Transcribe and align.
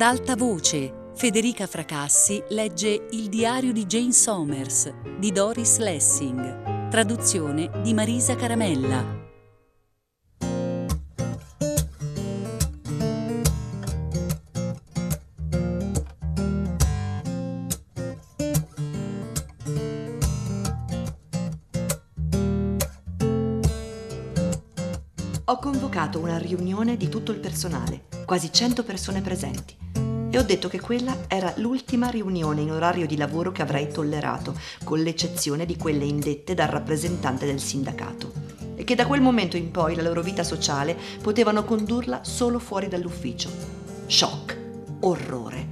Ad 0.00 0.06
alta 0.06 0.34
voce, 0.34 1.10
Federica 1.14 1.66
Fracassi 1.66 2.42
legge 2.48 3.08
Il 3.10 3.28
diario 3.28 3.70
di 3.70 3.84
Jane 3.84 4.12
Somers 4.12 4.90
di 5.18 5.30
Doris 5.30 5.76
Lessing, 5.76 6.88
traduzione 6.88 7.70
di 7.82 7.92
Marisa 7.92 8.34
Caramella. 8.34 9.18
Ho 25.44 25.58
convocato 25.58 26.18
una 26.20 26.38
riunione 26.38 26.96
di 26.96 27.10
tutto 27.10 27.32
il 27.32 27.38
personale, 27.38 28.04
quasi 28.30 28.52
100 28.52 28.84
persone 28.84 29.22
presenti, 29.22 29.76
e 30.30 30.38
ho 30.38 30.44
detto 30.44 30.68
che 30.68 30.78
quella 30.78 31.24
era 31.26 31.52
l'ultima 31.56 32.10
riunione 32.10 32.60
in 32.60 32.70
orario 32.70 33.04
di 33.04 33.16
lavoro 33.16 33.50
che 33.50 33.62
avrei 33.62 33.90
tollerato, 33.90 34.54
con 34.84 35.00
l'eccezione 35.00 35.66
di 35.66 35.76
quelle 35.76 36.04
indette 36.04 36.54
dal 36.54 36.68
rappresentante 36.68 37.44
del 37.44 37.58
sindacato, 37.58 38.32
e 38.76 38.84
che 38.84 38.94
da 38.94 39.04
quel 39.04 39.20
momento 39.20 39.56
in 39.56 39.72
poi 39.72 39.96
la 39.96 40.02
loro 40.02 40.22
vita 40.22 40.44
sociale 40.44 40.96
potevano 41.20 41.64
condurla 41.64 42.22
solo 42.22 42.60
fuori 42.60 42.86
dall'ufficio. 42.86 43.50
Shock, 44.06 44.56
orrore, 45.00 45.68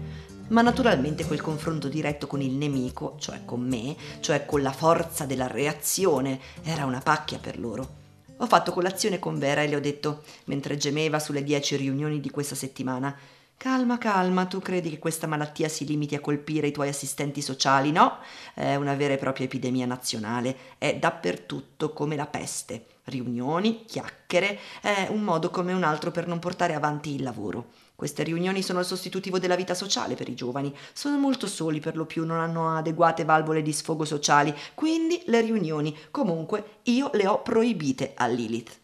ma 0.48 0.60
naturalmente 0.60 1.26
quel 1.28 1.40
confronto 1.40 1.86
diretto 1.86 2.26
con 2.26 2.40
il 2.40 2.54
nemico, 2.54 3.14
cioè 3.20 3.44
con 3.44 3.60
me, 3.60 3.94
cioè 4.18 4.44
con 4.44 4.62
la 4.62 4.72
forza 4.72 5.26
della 5.26 5.46
reazione, 5.46 6.40
era 6.64 6.86
una 6.86 6.98
pacchia 6.98 7.38
per 7.38 7.56
loro. 7.56 7.97
Ho 8.38 8.46
fatto 8.46 8.72
colazione 8.72 9.18
con 9.18 9.38
Vera 9.38 9.62
e 9.62 9.68
le 9.68 9.76
ho 9.76 9.80
detto, 9.80 10.22
mentre 10.44 10.76
gemeva 10.76 11.18
sulle 11.18 11.42
dieci 11.42 11.76
riunioni 11.76 12.20
di 12.20 12.30
questa 12.30 12.54
settimana, 12.54 13.16
Calma, 13.58 13.98
calma, 13.98 14.46
tu 14.46 14.60
credi 14.60 14.88
che 14.88 15.00
questa 15.00 15.26
malattia 15.26 15.68
si 15.68 15.84
limiti 15.84 16.14
a 16.14 16.20
colpire 16.20 16.68
i 16.68 16.72
tuoi 16.72 16.90
assistenti 16.90 17.42
sociali? 17.42 17.90
No, 17.90 18.18
è 18.54 18.76
una 18.76 18.94
vera 18.94 19.14
e 19.14 19.16
propria 19.16 19.46
epidemia 19.46 19.84
nazionale, 19.84 20.56
è 20.78 20.96
dappertutto 20.96 21.92
come 21.92 22.14
la 22.14 22.26
peste. 22.26 22.86
Riunioni, 23.06 23.84
chiacchiere, 23.84 24.60
è 24.80 25.08
un 25.10 25.22
modo 25.22 25.50
come 25.50 25.72
un 25.72 25.82
altro 25.82 26.12
per 26.12 26.28
non 26.28 26.38
portare 26.38 26.74
avanti 26.74 27.12
il 27.16 27.24
lavoro. 27.24 27.70
Queste 27.98 28.22
riunioni 28.22 28.62
sono 28.62 28.78
il 28.78 28.84
sostitutivo 28.84 29.40
della 29.40 29.56
vita 29.56 29.74
sociale 29.74 30.14
per 30.14 30.28
i 30.28 30.36
giovani. 30.36 30.72
Sono 30.92 31.18
molto 31.18 31.48
soli 31.48 31.80
per 31.80 31.96
lo 31.96 32.06
più, 32.06 32.24
non 32.24 32.38
hanno 32.38 32.76
adeguate 32.76 33.24
valvole 33.24 33.60
di 33.60 33.72
sfogo 33.72 34.04
sociali, 34.04 34.54
quindi 34.74 35.20
le 35.26 35.40
riunioni, 35.40 35.92
comunque, 36.12 36.78
io 36.84 37.10
le 37.14 37.26
ho 37.26 37.42
proibite 37.42 38.12
a 38.14 38.28
Lilith. 38.28 38.78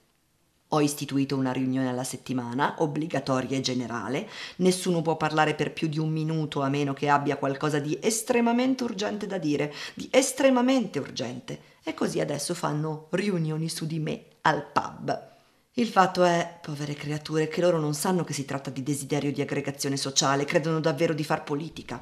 Ho 0.70 0.81
istituito 0.81 1.37
una 1.37 1.53
riunione 1.53 1.91
alla 1.91 2.03
settimana, 2.03 2.75
obbligatoria 2.79 3.57
e 3.57 3.61
generale. 3.61 4.29
Nessuno 4.57 5.01
può 5.01 5.17
parlare 5.17 5.55
per 5.55 5.73
più 5.73 5.87
di 5.87 6.01
un 6.01 6.11
minuto 6.11 6.61
a 6.61 6.69
meno 6.69 6.92
che 6.92 7.09
abbia 7.09 7.37
qualcosa 7.37 7.79
di 7.79 7.97
estremamente 8.03 8.83
urgente 8.83 9.29
da 9.29 9.39
dire, 9.39 9.73
di 9.95 10.09
estremamente 10.11 10.98
urgente. 10.98 11.61
E 11.85 11.95
così 11.95 12.19
adesso 12.19 12.53
fanno 12.53 13.07
riunioni 13.11 13.69
su 13.69 13.87
di 13.87 14.01
me 14.01 14.25
al 14.41 14.67
pub. 14.73 15.33
Il 15.77 15.89
fatto 15.89 16.22
è, 16.22 16.61
povere 16.62 16.94
creature, 16.94 17.48
che 17.48 17.61
loro 17.61 17.80
non 17.80 17.94
sanno 17.94 18.22
che 18.22 18.33
si 18.33 18.44
tratta 18.44 18.70
di 18.70 18.84
desiderio 18.84 19.33
di 19.33 19.41
aggregazione 19.41 19.97
sociale, 19.97 20.44
credono 20.44 20.78
davvero 20.78 21.14
di 21.14 21.25
far 21.25 21.42
politica. 21.42 22.00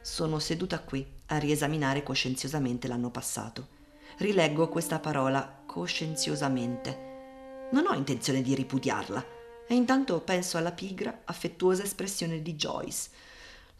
Sono 0.00 0.38
seduta 0.38 0.80
qui 0.80 1.06
a 1.26 1.36
riesaminare 1.36 2.02
coscienziosamente 2.02 2.88
l'anno 2.88 3.10
passato. 3.10 3.68
Rileggo 4.16 4.70
questa 4.70 5.00
parola 5.00 5.62
coscienziosamente. 5.66 7.68
Non 7.72 7.86
ho 7.86 7.92
intenzione 7.92 8.40
di 8.40 8.54
ripudiarla 8.54 9.22
e 9.68 9.74
intanto 9.74 10.18
penso 10.20 10.56
alla 10.56 10.72
pigra, 10.72 11.20
affettuosa 11.24 11.82
espressione 11.82 12.40
di 12.40 12.54
Joyce. 12.54 13.10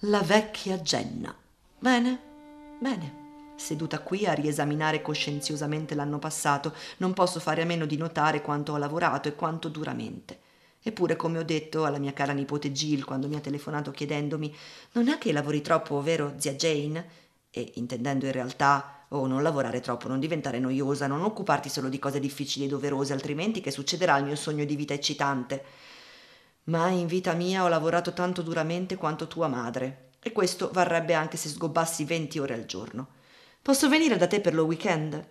La 0.01 0.21
vecchia 0.21 0.77
Jenna. 0.77 1.35
Bene, 1.83 2.21
bene. 2.79 3.55
Seduta 3.57 4.01
qui 4.01 4.27
a 4.27 4.35
riesaminare 4.35 5.01
coscienziosamente 5.01 5.95
l'anno 5.95 6.19
passato, 6.19 6.75
non 6.99 7.15
posso 7.15 7.41
fare 7.41 7.63
a 7.63 7.65
meno 7.65 7.87
di 7.87 7.97
notare 7.97 8.43
quanto 8.43 8.73
ho 8.73 8.77
lavorato 8.77 9.29
e 9.29 9.35
quanto 9.35 9.71
duramente. 9.71 10.41
Eppure, 10.83 11.17
come 11.17 11.39
ho 11.39 11.43
detto 11.43 11.87
alla 11.87 11.97
mia 11.97 12.13
cara 12.13 12.35
nipote 12.35 12.71
Jill 12.71 13.03
quando 13.03 13.29
mi 13.29 13.37
ha 13.37 13.41
telefonato 13.41 13.93
chiedendomi 13.93 14.55
non 14.93 15.09
è 15.09 15.17
che 15.17 15.33
lavori 15.33 15.63
troppo, 15.63 16.03
vero, 16.03 16.35
zia 16.37 16.53
Jane? 16.53 17.09
E 17.51 17.73
intendendo 17.77 18.27
in 18.27 18.33
realtà 18.33 19.07
oh, 19.09 19.27
non 19.27 19.43
lavorare 19.43 19.81
troppo, 19.81 20.07
non 20.07 20.21
diventare 20.21 20.59
noiosa, 20.59 21.07
non 21.07 21.23
occuparti 21.23 21.71
solo 21.71 21.89
di 21.89 21.99
cose 21.99 22.21
difficili 22.21 22.67
e 22.67 22.69
doverose, 22.69 23.15
altrimenti 23.15 23.63
che 23.63 23.71
succederà 23.71 24.13
al 24.15 24.25
mio 24.25 24.37
sogno 24.37 24.67
di 24.67 24.77
vita 24.77 24.93
eccitante? 24.93 25.65
Mai 26.65 27.01
in 27.01 27.07
vita 27.07 27.33
mia 27.33 27.65
ho 27.65 27.69
lavorato 27.69 28.13
tanto 28.13 28.43
duramente 28.43 28.97
quanto 28.97 29.27
tua 29.27 29.49
madre. 29.49 30.10
E 30.23 30.33
questo 30.33 30.71
varrebbe 30.71 31.15
anche 31.15 31.39
se 31.39 31.49
sgobbassi 31.49 32.05
venti 32.05 32.39
ore 32.39 32.53
al 32.53 32.67
giorno. 32.67 33.09
Posso 33.63 33.89
venire 33.89 34.19
da 34.19 34.27
te 34.27 34.41
per 34.41 34.53
lo 34.53 34.65
weekend? 34.65 35.29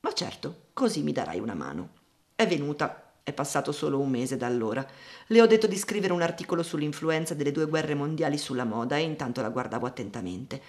Ma 0.00 0.12
certo, 0.14 0.68
così 0.72 1.02
mi 1.02 1.12
darai 1.12 1.38
una 1.38 1.54
mano. 1.54 1.90
È 2.34 2.46
venuta, 2.46 3.12
è 3.22 3.34
passato 3.34 3.70
solo 3.70 4.00
un 4.00 4.08
mese 4.08 4.38
da 4.38 4.46
allora. 4.46 4.86
Le 5.26 5.42
ho 5.42 5.46
detto 5.46 5.66
di 5.66 5.76
scrivere 5.76 6.14
un 6.14 6.22
articolo 6.22 6.62
sull'influenza 6.62 7.34
delle 7.34 7.52
due 7.52 7.66
guerre 7.66 7.94
mondiali 7.94 8.38
sulla 8.38 8.64
moda 8.64 8.96
e 8.96 9.02
intanto 9.02 9.42
la 9.42 9.50
guardavo 9.50 9.86
attentamente. 9.86 10.62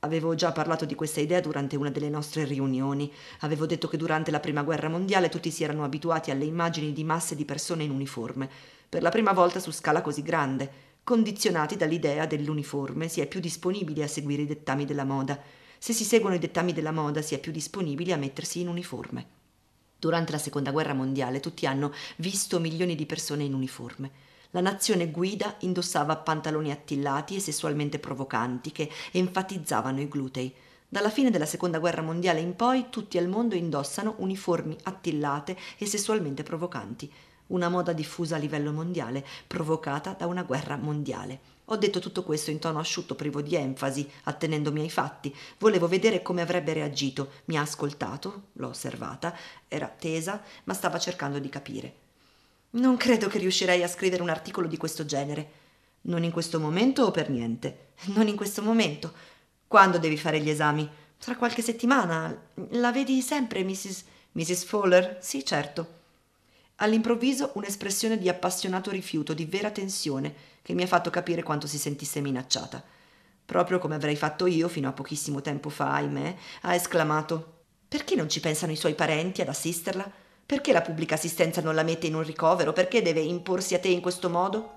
Avevo 0.00 0.34
già 0.34 0.52
parlato 0.52 0.86
di 0.86 0.94
questa 0.94 1.20
idea 1.20 1.40
durante 1.40 1.76
una 1.76 1.90
delle 1.90 2.08
nostre 2.08 2.44
riunioni. 2.44 3.12
Avevo 3.40 3.66
detto 3.66 3.88
che 3.88 3.98
durante 3.98 4.30
la 4.30 4.40
prima 4.40 4.62
guerra 4.62 4.88
mondiale 4.88 5.28
tutti 5.28 5.50
si 5.50 5.64
erano 5.64 5.84
abituati 5.84 6.30
alle 6.30 6.46
immagini 6.46 6.94
di 6.94 7.04
masse 7.04 7.34
di 7.34 7.44
persone 7.44 7.84
in 7.84 7.90
uniforme, 7.90 8.48
per 8.88 9.02
la 9.02 9.10
prima 9.10 9.32
volta 9.32 9.60
su 9.60 9.70
scala 9.70 10.00
così 10.00 10.22
grande 10.22 10.87
condizionati 11.08 11.76
dall'idea 11.76 12.26
dell'uniforme, 12.26 13.08
si 13.08 13.22
è 13.22 13.26
più 13.26 13.40
disponibili 13.40 14.02
a 14.02 14.06
seguire 14.06 14.42
i 14.42 14.46
dettami 14.46 14.84
della 14.84 15.04
moda. 15.04 15.40
Se 15.78 15.94
si 15.94 16.04
seguono 16.04 16.34
i 16.34 16.38
dettami 16.38 16.74
della 16.74 16.92
moda, 16.92 17.22
si 17.22 17.34
è 17.34 17.38
più 17.38 17.50
disponibili 17.50 18.12
a 18.12 18.18
mettersi 18.18 18.60
in 18.60 18.68
uniforme. 18.68 19.24
Durante 19.98 20.32
la 20.32 20.38
seconda 20.38 20.70
guerra 20.70 20.92
mondiale 20.92 21.40
tutti 21.40 21.64
hanno 21.64 21.94
visto 22.16 22.60
milioni 22.60 22.94
di 22.94 23.06
persone 23.06 23.44
in 23.44 23.54
uniforme. 23.54 24.10
La 24.50 24.60
nazione 24.60 25.10
guida 25.10 25.56
indossava 25.60 26.14
pantaloni 26.14 26.70
attillati 26.70 27.36
e 27.36 27.40
sessualmente 27.40 27.98
provocanti 27.98 28.70
che 28.70 28.90
enfatizzavano 29.12 30.02
i 30.02 30.08
glutei. 30.08 30.54
Dalla 30.86 31.08
fine 31.08 31.30
della 31.30 31.46
seconda 31.46 31.78
guerra 31.78 32.02
mondiale 32.02 32.40
in 32.40 32.54
poi 32.54 32.88
tutti 32.90 33.16
al 33.16 33.28
mondo 33.28 33.54
indossano 33.54 34.16
uniformi 34.18 34.76
attillate 34.82 35.56
e 35.78 35.86
sessualmente 35.86 36.42
provocanti 36.42 37.10
una 37.48 37.68
moda 37.68 37.92
diffusa 37.92 38.36
a 38.36 38.38
livello 38.38 38.72
mondiale, 38.72 39.24
provocata 39.46 40.14
da 40.18 40.26
una 40.26 40.42
guerra 40.42 40.76
mondiale. 40.76 41.56
Ho 41.70 41.76
detto 41.76 42.00
tutto 42.00 42.22
questo 42.22 42.50
in 42.50 42.58
tono 42.58 42.78
asciutto, 42.78 43.14
privo 43.14 43.42
di 43.42 43.54
enfasi, 43.54 44.10
attenendomi 44.24 44.80
ai 44.80 44.90
fatti. 44.90 45.34
Volevo 45.58 45.86
vedere 45.86 46.22
come 46.22 46.40
avrebbe 46.40 46.72
reagito. 46.72 47.32
Mi 47.46 47.58
ha 47.58 47.60
ascoltato, 47.60 48.44
l'ho 48.54 48.68
osservata, 48.68 49.36
era 49.68 49.86
tesa, 49.86 50.42
ma 50.64 50.72
stava 50.72 50.98
cercando 50.98 51.38
di 51.38 51.48
capire. 51.50 51.94
Non 52.70 52.96
credo 52.96 53.28
che 53.28 53.38
riuscirei 53.38 53.82
a 53.82 53.88
scrivere 53.88 54.22
un 54.22 54.30
articolo 54.30 54.66
di 54.66 54.78
questo 54.78 55.04
genere. 55.04 55.50
Non 56.02 56.24
in 56.24 56.30
questo 56.30 56.58
momento 56.58 57.04
o 57.04 57.10
per 57.10 57.28
niente? 57.28 57.88
Non 58.14 58.28
in 58.28 58.36
questo 58.36 58.62
momento. 58.62 59.12
Quando 59.66 59.98
devi 59.98 60.16
fare 60.16 60.40
gli 60.40 60.48
esami? 60.48 60.88
Tra 61.18 61.36
qualche 61.36 61.60
settimana. 61.60 62.34
La 62.70 62.92
vedi 62.92 63.20
sempre, 63.20 63.62
Mrs. 63.62 64.04
Mrs. 64.32 64.64
Fowler? 64.64 65.18
Sì, 65.20 65.44
certo. 65.44 65.96
All'improvviso 66.80 67.50
un'espressione 67.54 68.18
di 68.18 68.28
appassionato 68.28 68.92
rifiuto, 68.92 69.34
di 69.34 69.46
vera 69.46 69.70
tensione, 69.70 70.32
che 70.62 70.74
mi 70.74 70.84
ha 70.84 70.86
fatto 70.86 71.10
capire 71.10 71.42
quanto 71.42 71.66
si 71.66 71.76
sentisse 71.76 72.20
minacciata. 72.20 72.84
Proprio 73.44 73.78
come 73.78 73.96
avrei 73.96 74.14
fatto 74.14 74.46
io 74.46 74.68
fino 74.68 74.88
a 74.88 74.92
pochissimo 74.92 75.40
tempo 75.40 75.70
fa, 75.70 75.94
ahimè, 75.94 76.36
ha 76.62 76.74
esclamato 76.74 77.62
Perché 77.88 78.14
non 78.14 78.28
ci 78.28 78.38
pensano 78.38 78.70
i 78.70 78.76
suoi 78.76 78.94
parenti 78.94 79.40
ad 79.40 79.48
assisterla? 79.48 80.08
Perché 80.46 80.72
la 80.72 80.82
pubblica 80.82 81.16
assistenza 81.16 81.60
non 81.60 81.74
la 81.74 81.82
mette 81.82 82.06
in 82.06 82.14
un 82.14 82.22
ricovero? 82.22 82.72
Perché 82.72 83.02
deve 83.02 83.20
imporsi 83.20 83.74
a 83.74 83.80
te 83.80 83.88
in 83.88 84.00
questo 84.00 84.30
modo? 84.30 84.74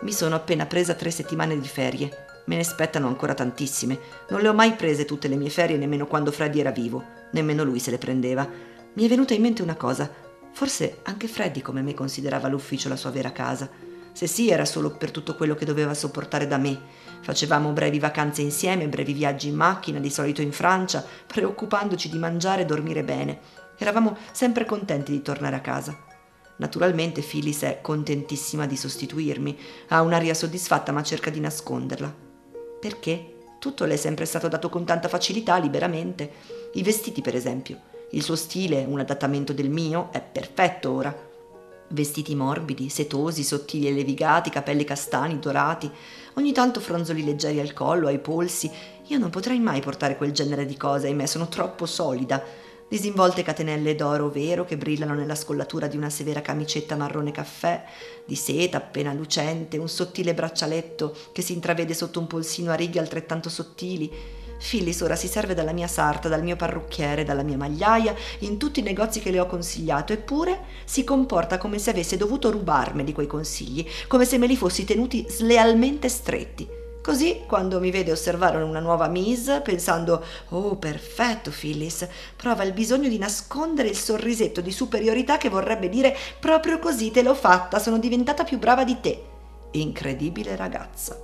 Mi 0.00 0.12
sono 0.12 0.34
appena 0.34 0.66
presa 0.66 0.94
tre 0.94 1.12
settimane 1.12 1.60
di 1.60 1.68
ferie 1.68 2.29
Me 2.44 2.56
ne 2.56 2.64
spettano 2.64 3.06
ancora 3.06 3.34
tantissime. 3.34 3.98
Non 4.30 4.40
le 4.40 4.48
ho 4.48 4.54
mai 4.54 4.74
prese 4.74 5.04
tutte 5.04 5.28
le 5.28 5.36
mie 5.36 5.50
ferie 5.50 5.76
nemmeno 5.76 6.06
quando 6.06 6.32
Freddy 6.32 6.60
era 6.60 6.70
vivo. 6.70 7.04
Nemmeno 7.32 7.62
lui 7.64 7.78
se 7.78 7.90
le 7.90 7.98
prendeva. 7.98 8.48
Mi 8.92 9.04
è 9.04 9.08
venuta 9.08 9.34
in 9.34 9.42
mente 9.42 9.62
una 9.62 9.76
cosa. 9.76 10.10
Forse 10.52 10.98
anche 11.04 11.28
Freddy 11.28 11.60
come 11.62 11.82
me 11.82 11.94
considerava 11.94 12.48
l'ufficio 12.48 12.88
la 12.88 12.96
sua 12.96 13.10
vera 13.10 13.32
casa. 13.32 13.68
Se 14.12 14.26
sì, 14.26 14.50
era 14.50 14.64
solo 14.64 14.90
per 14.96 15.12
tutto 15.12 15.36
quello 15.36 15.54
che 15.54 15.64
doveva 15.64 15.94
sopportare 15.94 16.46
da 16.46 16.58
me. 16.58 16.78
Facevamo 17.22 17.70
brevi 17.72 17.98
vacanze 18.00 18.42
insieme, 18.42 18.88
brevi 18.88 19.12
viaggi 19.12 19.48
in 19.48 19.54
macchina, 19.54 20.00
di 20.00 20.10
solito 20.10 20.42
in 20.42 20.52
Francia, 20.52 21.04
preoccupandoci 21.26 22.08
di 22.08 22.18
mangiare 22.18 22.62
e 22.62 22.66
dormire 22.66 23.04
bene. 23.04 23.38
Eravamo 23.78 24.16
sempre 24.32 24.64
contenti 24.64 25.12
di 25.12 25.22
tornare 25.22 25.56
a 25.56 25.60
casa. 25.60 25.96
Naturalmente 26.56 27.22
Phyllis 27.22 27.62
è 27.62 27.78
contentissima 27.80 28.66
di 28.66 28.76
sostituirmi, 28.76 29.56
ha 29.88 30.02
un'aria 30.02 30.34
soddisfatta 30.34 30.92
ma 30.92 31.02
cerca 31.02 31.30
di 31.30 31.40
nasconderla. 31.40 32.28
Perché? 32.80 33.34
Tutto 33.58 33.84
le 33.84 33.94
è 33.94 33.96
sempre 33.96 34.24
stato 34.24 34.48
dato 34.48 34.70
con 34.70 34.86
tanta 34.86 35.08
facilità, 35.08 35.58
liberamente. 35.58 36.30
I 36.72 36.82
vestiti, 36.82 37.20
per 37.20 37.34
esempio. 37.34 37.78
Il 38.12 38.22
suo 38.22 38.34
stile, 38.34 38.86
un 38.88 38.98
adattamento 38.98 39.52
del 39.52 39.68
mio, 39.68 40.08
è 40.10 40.22
perfetto 40.22 40.90
ora. 40.90 41.28
Vestiti 41.88 42.34
morbidi, 42.34 42.88
setosi, 42.88 43.44
sottili 43.44 43.86
e 43.88 43.92
levigati, 43.92 44.48
capelli 44.48 44.84
castani, 44.84 45.38
dorati, 45.38 45.90
ogni 46.34 46.52
tanto 46.52 46.80
fronzoli 46.80 47.24
leggeri 47.24 47.60
al 47.60 47.74
collo, 47.74 48.06
ai 48.06 48.18
polsi. 48.18 48.70
Io 49.08 49.18
non 49.18 49.28
potrei 49.28 49.60
mai 49.60 49.80
portare 49.80 50.16
quel 50.16 50.32
genere 50.32 50.64
di 50.64 50.76
cose, 50.76 51.08
ahimè, 51.08 51.26
sono 51.26 51.48
troppo 51.48 51.84
solida. 51.84 52.42
Disinvolte 52.90 53.44
catenelle 53.44 53.94
d'oro 53.94 54.30
vero 54.30 54.64
che 54.64 54.76
brillano 54.76 55.14
nella 55.14 55.36
scollatura 55.36 55.86
di 55.86 55.96
una 55.96 56.10
severa 56.10 56.42
camicetta 56.42 56.96
marrone 56.96 57.30
caffè, 57.30 57.84
di 58.24 58.34
seta 58.34 58.78
appena 58.78 59.12
lucente, 59.12 59.78
un 59.78 59.88
sottile 59.88 60.34
braccialetto 60.34 61.16
che 61.30 61.40
si 61.40 61.52
intravede 61.52 61.94
sotto 61.94 62.18
un 62.18 62.26
polsino 62.26 62.72
a 62.72 62.74
righe 62.74 62.98
altrettanto 62.98 63.48
sottili, 63.48 64.10
Phyllis 64.58 65.02
ora 65.02 65.14
si 65.14 65.28
serve 65.28 65.54
dalla 65.54 65.70
mia 65.70 65.86
sarta, 65.86 66.28
dal 66.28 66.42
mio 66.42 66.56
parrucchiere, 66.56 67.22
dalla 67.22 67.44
mia 67.44 67.56
magliaia, 67.56 68.12
in 68.40 68.58
tutti 68.58 68.80
i 68.80 68.82
negozi 68.82 69.20
che 69.20 69.30
le 69.30 69.38
ho 69.38 69.46
consigliato, 69.46 70.12
eppure 70.12 70.64
si 70.84 71.04
comporta 71.04 71.58
come 71.58 71.78
se 71.78 71.90
avesse 71.90 72.16
dovuto 72.16 72.50
rubarmeli 72.50 73.12
quei 73.12 73.28
consigli, 73.28 73.86
come 74.08 74.24
se 74.24 74.36
me 74.36 74.48
li 74.48 74.56
fossi 74.56 74.82
tenuti 74.82 75.24
slealmente 75.28 76.08
stretti. 76.08 76.79
Così, 77.02 77.44
quando 77.46 77.80
mi 77.80 77.90
vede 77.90 78.12
osservare 78.12 78.62
una 78.62 78.78
nuova 78.78 79.08
Miss, 79.08 79.62
pensando 79.62 80.22
Oh, 80.50 80.76
perfetto, 80.76 81.50
Phyllis, 81.50 82.06
prova 82.36 82.62
il 82.62 82.74
bisogno 82.74 83.08
di 83.08 83.16
nascondere 83.16 83.88
il 83.88 83.96
sorrisetto 83.96 84.60
di 84.60 84.70
superiorità 84.70 85.38
che 85.38 85.48
vorrebbe 85.48 85.88
dire 85.88 86.14
Proprio 86.38 86.78
così 86.78 87.10
te 87.10 87.22
l'ho 87.22 87.34
fatta, 87.34 87.78
sono 87.78 87.98
diventata 87.98 88.44
più 88.44 88.58
brava 88.58 88.84
di 88.84 89.00
te. 89.00 89.24
Incredibile 89.72 90.56
ragazza. 90.56 91.18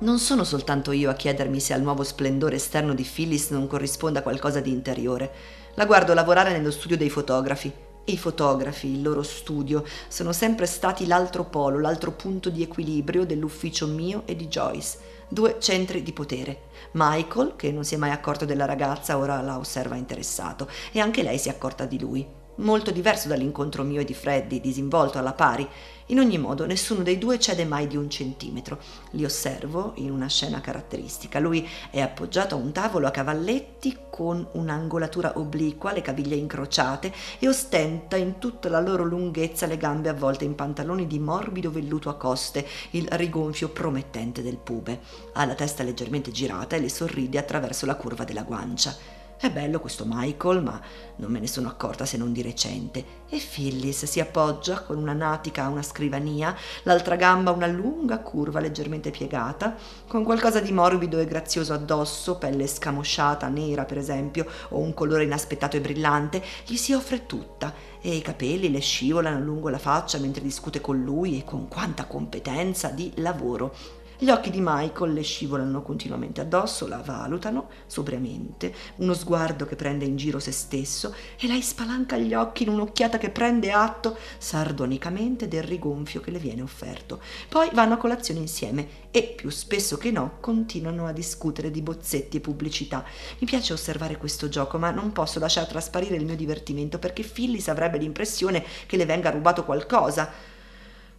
Non 0.00 0.18
sono 0.18 0.44
soltanto 0.44 0.92
io 0.92 1.10
a 1.10 1.14
chiedermi 1.14 1.58
se 1.58 1.72
al 1.72 1.82
nuovo 1.82 2.04
splendore 2.04 2.56
esterno 2.56 2.92
di 2.92 3.02
Phyllis 3.02 3.48
non 3.50 3.66
corrisponda 3.66 4.22
qualcosa 4.22 4.60
di 4.60 4.70
interiore. 4.70 5.32
La 5.74 5.86
guardo 5.86 6.12
lavorare 6.12 6.52
nello 6.52 6.70
studio 6.70 6.96
dei 6.96 7.10
fotografi. 7.10 7.72
I 8.08 8.16
fotografi, 8.16 8.86
il 8.86 9.02
loro 9.02 9.22
studio, 9.22 9.84
sono 10.08 10.32
sempre 10.32 10.64
stati 10.64 11.06
l'altro 11.06 11.44
polo, 11.44 11.78
l'altro 11.78 12.12
punto 12.12 12.48
di 12.48 12.62
equilibrio 12.62 13.26
dell'ufficio 13.26 13.86
mio 13.86 14.22
e 14.24 14.34
di 14.34 14.48
Joyce. 14.48 14.96
Due 15.28 15.56
centri 15.58 16.02
di 16.02 16.14
potere. 16.14 16.68
Michael, 16.92 17.52
che 17.54 17.70
non 17.70 17.84
si 17.84 17.96
è 17.96 17.98
mai 17.98 18.10
accorto 18.10 18.46
della 18.46 18.64
ragazza, 18.64 19.18
ora 19.18 19.42
la 19.42 19.58
osserva 19.58 19.96
interessato, 19.96 20.70
e 20.90 21.00
anche 21.00 21.22
lei 21.22 21.36
si 21.36 21.48
è 21.48 21.50
accorta 21.50 21.84
di 21.84 21.98
lui. 21.98 22.26
Molto 22.56 22.90
diverso 22.90 23.28
dall'incontro 23.28 23.82
mio 23.82 24.00
e 24.00 24.04
di 24.04 24.14
Freddy, 24.14 24.58
disinvolto 24.58 25.18
alla 25.18 25.34
pari. 25.34 25.68
In 26.10 26.20
ogni 26.20 26.38
modo, 26.38 26.64
nessuno 26.64 27.02
dei 27.02 27.18
due 27.18 27.38
cede 27.38 27.66
mai 27.66 27.86
di 27.86 27.96
un 27.96 28.08
centimetro. 28.08 28.78
Li 29.10 29.24
osservo 29.24 29.92
in 29.96 30.10
una 30.10 30.26
scena 30.26 30.60
caratteristica. 30.62 31.38
Lui 31.38 31.68
è 31.90 32.00
appoggiato 32.00 32.54
a 32.54 32.58
un 32.58 32.72
tavolo 32.72 33.06
a 33.06 33.10
cavalletti 33.10 33.96
con 34.08 34.46
un'angolatura 34.52 35.38
obliqua, 35.38 35.92
le 35.92 36.00
caviglie 36.00 36.34
incrociate 36.34 37.12
e 37.38 37.46
ostenta 37.46 38.16
in 38.16 38.38
tutta 38.38 38.70
la 38.70 38.80
loro 38.80 39.04
lunghezza 39.04 39.66
le 39.66 39.76
gambe 39.76 40.08
avvolte 40.08 40.46
in 40.46 40.54
pantaloni 40.54 41.06
di 41.06 41.18
morbido 41.18 41.70
velluto 41.70 42.08
a 42.08 42.16
coste, 42.16 42.66
il 42.92 43.06
rigonfio 43.10 43.68
promettente 43.68 44.42
del 44.42 44.56
pube. 44.56 45.00
Ha 45.34 45.44
la 45.44 45.54
testa 45.54 45.82
leggermente 45.82 46.30
girata 46.30 46.74
e 46.74 46.80
le 46.80 46.88
sorride 46.88 47.38
attraverso 47.38 47.84
la 47.84 47.96
curva 47.96 48.24
della 48.24 48.44
guancia. 48.44 49.17
È 49.40 49.52
bello 49.52 49.78
questo 49.78 50.02
Michael, 50.04 50.64
ma 50.64 50.80
non 51.16 51.30
me 51.30 51.38
ne 51.38 51.46
sono 51.46 51.68
accorta 51.68 52.04
se 52.04 52.16
non 52.16 52.32
di 52.32 52.42
recente. 52.42 53.04
E 53.28 53.38
Phyllis 53.38 54.04
si 54.04 54.18
appoggia 54.18 54.82
con 54.82 54.96
una 54.96 55.12
natica 55.12 55.62
a 55.62 55.68
una 55.68 55.82
scrivania, 55.82 56.56
l'altra 56.82 57.14
gamba 57.14 57.52
una 57.52 57.68
lunga 57.68 58.18
curva 58.18 58.58
leggermente 58.58 59.12
piegata, 59.12 59.76
con 60.08 60.24
qualcosa 60.24 60.58
di 60.58 60.72
morbido 60.72 61.20
e 61.20 61.26
grazioso 61.26 61.72
addosso, 61.72 62.36
pelle 62.36 62.66
scamosciata, 62.66 63.46
nera 63.46 63.84
per 63.84 63.98
esempio, 63.98 64.44
o 64.70 64.78
un 64.80 64.92
colore 64.92 65.22
inaspettato 65.22 65.76
e 65.76 65.82
brillante, 65.82 66.42
gli 66.66 66.74
si 66.74 66.92
offre 66.92 67.24
tutta 67.24 67.72
e 68.00 68.16
i 68.16 68.22
capelli 68.22 68.72
le 68.72 68.80
scivolano 68.80 69.38
lungo 69.38 69.68
la 69.68 69.78
faccia 69.78 70.18
mentre 70.18 70.42
discute 70.42 70.80
con 70.80 71.00
lui 71.00 71.38
e 71.38 71.44
con 71.44 71.68
quanta 71.68 72.06
competenza 72.06 72.88
di 72.88 73.12
lavoro. 73.16 73.72
Gli 74.20 74.30
occhi 74.30 74.50
di 74.50 74.58
Michael 74.60 75.12
le 75.12 75.22
scivolano 75.22 75.80
continuamente 75.80 76.40
addosso, 76.40 76.88
la 76.88 76.96
valutano 76.96 77.68
sobriamente, 77.86 78.74
uno 78.96 79.14
sguardo 79.14 79.64
che 79.64 79.76
prende 79.76 80.06
in 80.06 80.16
giro 80.16 80.40
se 80.40 80.50
stesso 80.50 81.14
e 81.38 81.46
lei 81.46 81.62
spalanca 81.62 82.16
gli 82.16 82.34
occhi 82.34 82.64
in 82.64 82.70
un'occhiata 82.70 83.16
che 83.16 83.30
prende 83.30 83.70
atto 83.70 84.18
sardonicamente 84.38 85.46
del 85.46 85.62
rigonfio 85.62 86.20
che 86.20 86.32
le 86.32 86.40
viene 86.40 86.62
offerto. 86.62 87.20
Poi 87.48 87.70
vanno 87.72 87.94
a 87.94 87.98
colazione 87.98 88.40
insieme 88.40 89.06
e 89.12 89.22
più 89.22 89.50
spesso 89.50 89.96
che 89.96 90.10
no 90.10 90.38
continuano 90.40 91.06
a 91.06 91.12
discutere 91.12 91.70
di 91.70 91.80
bozzetti 91.80 92.38
e 92.38 92.40
pubblicità. 92.40 93.04
Mi 93.38 93.46
piace 93.46 93.72
osservare 93.72 94.16
questo 94.16 94.48
gioco, 94.48 94.78
ma 94.78 94.90
non 94.90 95.12
posso 95.12 95.38
lasciare 95.38 95.68
trasparire 95.68 96.16
il 96.16 96.24
mio 96.24 96.34
divertimento 96.34 96.98
perché 96.98 97.22
Phyllis 97.22 97.68
avrebbe 97.68 97.98
l'impressione 97.98 98.64
che 98.86 98.96
le 98.96 99.06
venga 99.06 99.30
rubato 99.30 99.64
qualcosa. 99.64 100.56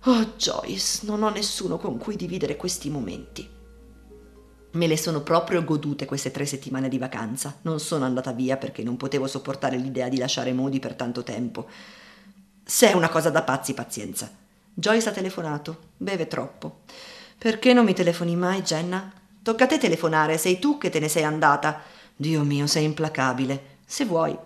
Oh 0.06 0.34
Joyce, 0.38 1.06
non 1.06 1.24
ho 1.24 1.30
nessuno 1.30 1.78
con 1.78 1.98
cui 1.98 2.16
dividere 2.16 2.56
questi 2.56 2.90
momenti. 2.90 3.58
Me 4.72 4.88
le 4.88 4.98
sono 4.98 5.22
proprio 5.24 5.64
godute 5.64 6.06
queste 6.06 6.32
tre 6.32 6.46
settimane 6.46 6.88
di 6.88 6.98
vacanza. 6.98 7.58
Non 7.64 7.80
sono 7.80 8.06
andata 8.06 8.32
via 8.32 8.56
perché 8.56 8.82
non 8.82 8.98
potevo 8.98 9.28
sopportare 9.28 9.78
l'idea 9.78 10.08
di 10.08 10.18
lasciare 10.18 10.54
Moody 10.54 10.80
per 10.80 10.94
tanto 10.94 11.24
tempo. 11.24 11.68
Se 12.64 12.90
è 12.90 12.94
una 12.94 13.10
cosa 13.10 13.30
da 13.30 13.42
pazzi, 13.42 13.74
pazienza. 13.74 14.32
Joyce 14.74 15.10
ha 15.10 15.12
telefonato. 15.12 15.78
Beve 15.98 16.28
troppo. 16.28 16.82
Perché 17.38 17.74
non 17.74 17.84
mi 17.84 17.94
telefoni 17.94 18.36
mai, 18.36 18.62
Jenna? 18.62 19.12
Tocca 19.42 19.64
a 19.64 19.68
te 19.68 19.80
telefonare, 19.80 20.38
sei 20.38 20.60
tu 20.60 20.78
che 20.78 20.90
te 20.90 21.00
ne 21.00 21.10
sei 21.10 21.24
andata. 21.24 21.82
Dio 22.16 22.44
mio, 22.44 22.68
sei 22.68 22.86
implacabile. 22.86 23.78
Se 23.86 24.06
vuoi. 24.06 24.38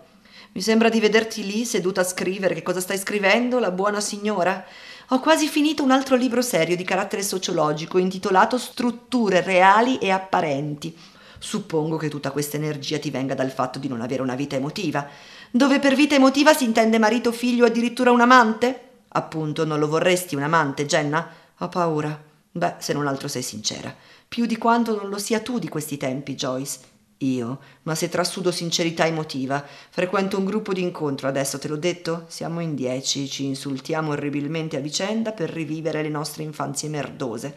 Mi 0.54 0.62
sembra 0.62 0.90
di 0.90 1.00
vederti 1.00 1.46
lì 1.46 1.66
seduta 1.66 2.02
a 2.02 2.06
scrivere. 2.06 2.56
Che 2.56 2.64
cosa 2.64 2.80
stai 2.80 2.98
scrivendo, 2.98 3.60
la 3.60 3.72
buona 3.72 4.00
signora? 4.00 4.66
Ho 5.10 5.20
quasi 5.20 5.48
finito 5.48 5.84
un 5.84 5.92
altro 5.92 6.16
libro 6.16 6.42
serio 6.42 6.78
di 6.78 6.84
carattere 6.86 7.24
sociologico 7.24 7.98
intitolato 7.98 8.58
Strutture 8.58 9.42
reali 9.42 9.98
e 9.98 10.10
apparenti. 10.12 10.96
Suppongo 11.38 11.98
che 11.98 12.08
tutta 12.08 12.32
questa 12.32 12.56
energia 12.56 12.98
ti 13.00 13.12
venga 13.12 13.36
dal 13.36 13.52
fatto 13.52 13.80
di 13.80 13.90
non 13.90 14.00
avere 14.00 14.22
una 14.22 14.36
vita 14.36 14.56
emotiva. 14.56 15.06
Dove 15.52 15.80
per 15.80 15.94
vita 15.94 16.16
emotiva 16.16 16.54
si 16.54 16.64
intende 16.64 17.00
marito, 17.00 17.34
figlio 17.34 17.66
o 17.66 17.68
addirittura 17.68 18.12
un 18.12 18.22
amante? 18.22 18.90
Appunto, 19.10 19.66
non 19.66 19.78
lo 19.78 19.90
vorresti 19.90 20.36
un 20.36 20.44
amante, 20.44 20.86
Jenna? 20.86 21.28
Ho 21.58 21.68
paura. 21.68 22.18
Beh, 22.50 22.76
se 22.78 22.94
non 22.94 23.06
altro 23.06 23.28
sei 23.28 23.42
sincera. 23.42 23.94
Più 24.26 24.46
di 24.46 24.58
quanto 24.58 24.96
non 24.96 25.10
lo 25.10 25.18
sia 25.18 25.42
tu 25.42 25.60
di 25.60 25.68
questi 25.68 25.98
tempi, 25.98 26.36
Joyce. 26.36 26.80
Io, 27.18 27.60
ma 27.84 27.96
se 27.96 28.10
trasudo 28.10 28.52
sincerità 28.52 29.06
emotiva, 29.06 29.64
frequento 29.90 30.38
un 30.38 30.46
gruppo 30.46 30.74
di 30.74 30.82
incontro 30.82 31.28
adesso, 31.28 31.58
te 31.60 31.68
l'ho 31.68 31.78
detto? 31.78 32.26
Siamo 32.28 32.60
in 32.60 32.76
dieci, 32.76 33.30
ci 33.30 33.46
insultiamo 33.46 34.12
orribilmente 34.12 34.78
a 34.78 34.82
vicenda 34.82 35.32
per 35.32 35.50
rivivere 35.50 36.02
le 36.02 36.10
nostre 36.10 36.44
infanzie 36.44 36.90
merdose. 36.90 37.56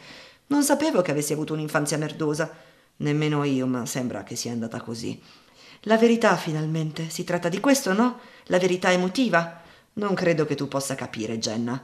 Non 0.49 0.63
sapevo 0.63 1.03
che 1.03 1.11
avessi 1.11 1.33
avuto 1.33 1.53
un'infanzia 1.55 1.99
merdosa. 1.99 2.51
Nemmeno 2.99 3.43
io, 3.45 3.67
ma 3.67 3.85
sembra 3.87 4.23
che 4.23 4.37
sia 4.37 4.53
andata 4.53 4.81
così. 4.81 5.21
La 5.83 5.97
verità, 5.97 6.37
finalmente. 6.37 7.11
Si 7.11 7.25
tratta 7.25 7.49
di 7.49 7.59
questo, 7.59 7.93
no? 7.93 8.21
La 8.45 8.59
verità 8.59 8.93
emotiva? 8.93 9.63
Non 9.95 10.15
credo 10.15 10.45
che 10.45 10.55
tu 10.55 10.69
possa 10.69 10.95
capire, 10.95 11.39
Jenna. 11.39 11.83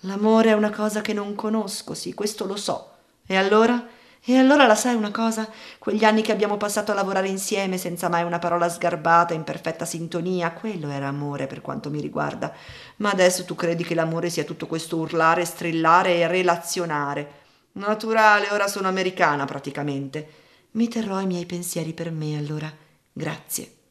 L'amore 0.00 0.50
è 0.50 0.54
una 0.54 0.70
cosa 0.70 1.00
che 1.00 1.12
non 1.12 1.34
conosco, 1.34 1.94
sì, 1.94 2.12
questo 2.12 2.44
lo 2.44 2.56
so. 2.56 2.90
E 3.24 3.36
allora? 3.36 3.86
E 4.24 4.36
allora 4.38 4.66
la 4.66 4.76
sai 4.76 4.94
una 4.94 5.10
cosa? 5.10 5.48
Quegli 5.78 6.04
anni 6.04 6.22
che 6.22 6.30
abbiamo 6.30 6.56
passato 6.56 6.92
a 6.92 6.94
lavorare 6.94 7.26
insieme 7.28 7.76
senza 7.76 8.08
mai 8.08 8.22
una 8.22 8.38
parola 8.38 8.68
sgarbata, 8.68 9.34
in 9.34 9.42
perfetta 9.42 9.84
sintonia, 9.84 10.52
quello 10.52 10.90
era 10.90 11.08
amore 11.08 11.48
per 11.48 11.60
quanto 11.60 11.90
mi 11.90 12.00
riguarda. 12.00 12.54
Ma 12.98 13.10
adesso 13.10 13.44
tu 13.44 13.56
credi 13.56 13.82
che 13.82 13.96
l'amore 13.96 14.30
sia 14.30 14.44
tutto 14.44 14.68
questo 14.68 14.96
urlare, 14.98 15.44
strillare 15.44 16.18
e 16.18 16.28
relazionare. 16.28 17.40
Naturale, 17.72 18.48
ora 18.52 18.68
sono 18.68 18.86
americana 18.86 19.44
praticamente. 19.44 20.28
Mi 20.72 20.86
terrò 20.88 21.20
i 21.20 21.26
miei 21.26 21.46
pensieri 21.46 21.92
per 21.92 22.12
me 22.12 22.38
allora. 22.38 22.72
Grazie. 23.12 23.81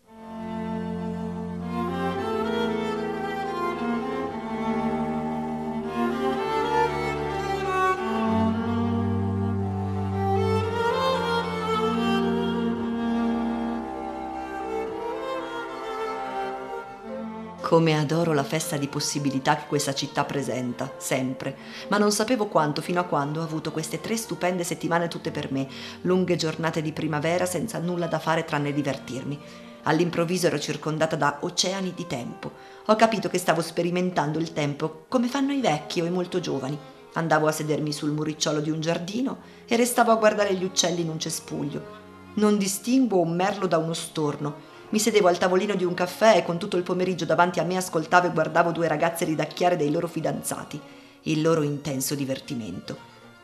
Come 17.71 17.97
adoro 17.97 18.33
la 18.33 18.43
festa 18.43 18.75
di 18.75 18.89
possibilità 18.89 19.55
che 19.55 19.65
questa 19.65 19.93
città 19.93 20.25
presenta, 20.25 20.91
sempre, 20.97 21.55
ma 21.87 21.97
non 21.97 22.11
sapevo 22.11 22.47
quanto 22.47 22.81
fino 22.81 22.99
a 22.99 23.05
quando 23.05 23.39
ho 23.39 23.43
avuto 23.45 23.71
queste 23.71 24.01
tre 24.01 24.17
stupende 24.17 24.65
settimane 24.65 25.07
tutte 25.07 25.31
per 25.31 25.53
me, 25.53 25.69
lunghe 26.01 26.35
giornate 26.35 26.81
di 26.81 26.91
primavera 26.91 27.45
senza 27.45 27.79
nulla 27.79 28.07
da 28.07 28.19
fare 28.19 28.43
tranne 28.43 28.73
divertirmi. 28.73 29.39
All'improvviso 29.83 30.47
ero 30.47 30.59
circondata 30.59 31.15
da 31.15 31.37
oceani 31.39 31.93
di 31.95 32.05
tempo. 32.07 32.51
Ho 32.87 32.95
capito 32.97 33.29
che 33.29 33.37
stavo 33.37 33.61
sperimentando 33.61 34.37
il 34.37 34.51
tempo 34.51 35.05
come 35.07 35.29
fanno 35.29 35.53
i 35.53 35.61
vecchi 35.61 36.01
o 36.01 36.05
i 36.05 36.11
molto 36.11 36.41
giovani. 36.41 36.77
Andavo 37.13 37.47
a 37.47 37.53
sedermi 37.53 37.93
sul 37.93 38.11
muricciolo 38.11 38.59
di 38.59 38.69
un 38.69 38.81
giardino 38.81 39.37
e 39.65 39.77
restavo 39.77 40.11
a 40.11 40.15
guardare 40.15 40.55
gli 40.55 40.65
uccelli 40.65 40.99
in 40.99 41.09
un 41.09 41.19
cespuglio. 41.19 41.99
Non 42.33 42.57
distinguo 42.57 43.21
un 43.21 43.33
merlo 43.33 43.65
da 43.65 43.77
uno 43.77 43.93
storno. 43.93 44.70
Mi 44.91 44.99
sedevo 44.99 45.29
al 45.29 45.37
tavolino 45.37 45.75
di 45.75 45.85
un 45.85 45.93
caffè 45.93 46.35
e 46.35 46.43
con 46.43 46.57
tutto 46.57 46.75
il 46.75 46.83
pomeriggio 46.83 47.23
davanti 47.23 47.61
a 47.61 47.63
me 47.63 47.77
ascoltavo 47.77 48.27
e 48.27 48.31
guardavo 48.31 48.71
due 48.71 48.89
ragazze 48.89 49.23
ridacchiare 49.23 49.77
dei 49.77 49.89
loro 49.89 50.07
fidanzati, 50.07 50.77
il 51.23 51.41
loro 51.41 51.61
intenso 51.61 52.13
divertimento. 52.13 52.97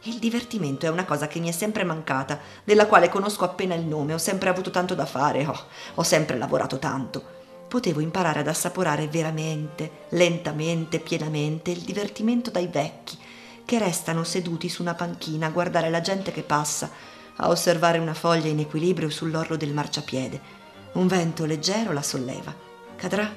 Il 0.04 0.20
divertimento 0.20 0.86
è 0.86 0.90
una 0.90 1.06
cosa 1.06 1.28
che 1.28 1.40
mi 1.40 1.48
è 1.48 1.54
sempre 1.54 1.86
mancata, 1.86 2.38
della 2.66 2.86
quale 2.86 3.08
conosco 3.08 3.46
appena 3.46 3.76
il 3.76 3.86
nome, 3.86 4.14
ho 4.14 4.18
sempre 4.18 4.50
avuto 4.50 4.72
tanto 4.72 4.94
da 4.94 5.06
fare, 5.06 5.46
oh, 5.46 5.58
ho 5.96 6.04
sempre 6.04 6.38
lavorato 6.38 6.80
tanto. 6.80 7.24
Potevo 7.70 8.02
imparare 8.02 8.42
ad 8.42 8.48
assaporare 8.48 9.08
veramente, 9.08 9.90
lentamente, 10.10 11.00
pienamente 11.00 11.72
il 11.72 11.80
divertimento 11.80 12.52
dai 12.52 12.68
vecchi, 12.68 13.18
che 13.64 13.80
restano 13.80 14.26
seduti 14.26 14.68
su 14.68 14.82
una 14.82 14.96
panchina 14.96 15.48
a 15.48 15.52
guardare 15.52 15.90
la 15.90 16.02
gente 16.02 16.34
che 16.34 16.44
passa, 16.44 16.92
a 17.38 17.48
osservare 17.48 18.00
una 18.00 18.14
foglia 18.14 18.50
in 18.50 18.60
equilibrio 18.60 19.10
sull'orlo 19.10 19.56
del 19.56 19.72
marciapiede. 19.72 20.57
Un 20.94 21.08
vento 21.08 21.46
leggero 21.46 21.92
la 21.92 22.02
solleva. 22.02 22.54
Cadrà? 22.96 23.32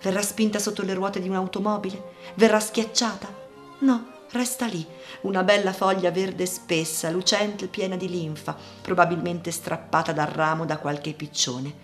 Verrà 0.00 0.22
spinta 0.22 0.58
sotto 0.58 0.82
le 0.82 0.94
ruote 0.94 1.20
di 1.20 1.28
un'automobile? 1.28 2.12
Verrà 2.34 2.60
schiacciata? 2.60 3.42
No, 3.80 4.06
resta 4.30 4.66
lì, 4.66 4.86
una 5.22 5.42
bella 5.42 5.72
foglia 5.72 6.10
verde 6.10 6.46
spessa, 6.46 7.10
lucente 7.10 7.66
piena 7.66 7.96
di 7.96 8.08
linfa, 8.08 8.56
probabilmente 8.80 9.50
strappata 9.50 10.12
dal 10.12 10.26
ramo 10.26 10.64
da 10.64 10.78
qualche 10.78 11.12
piccione. 11.12 11.74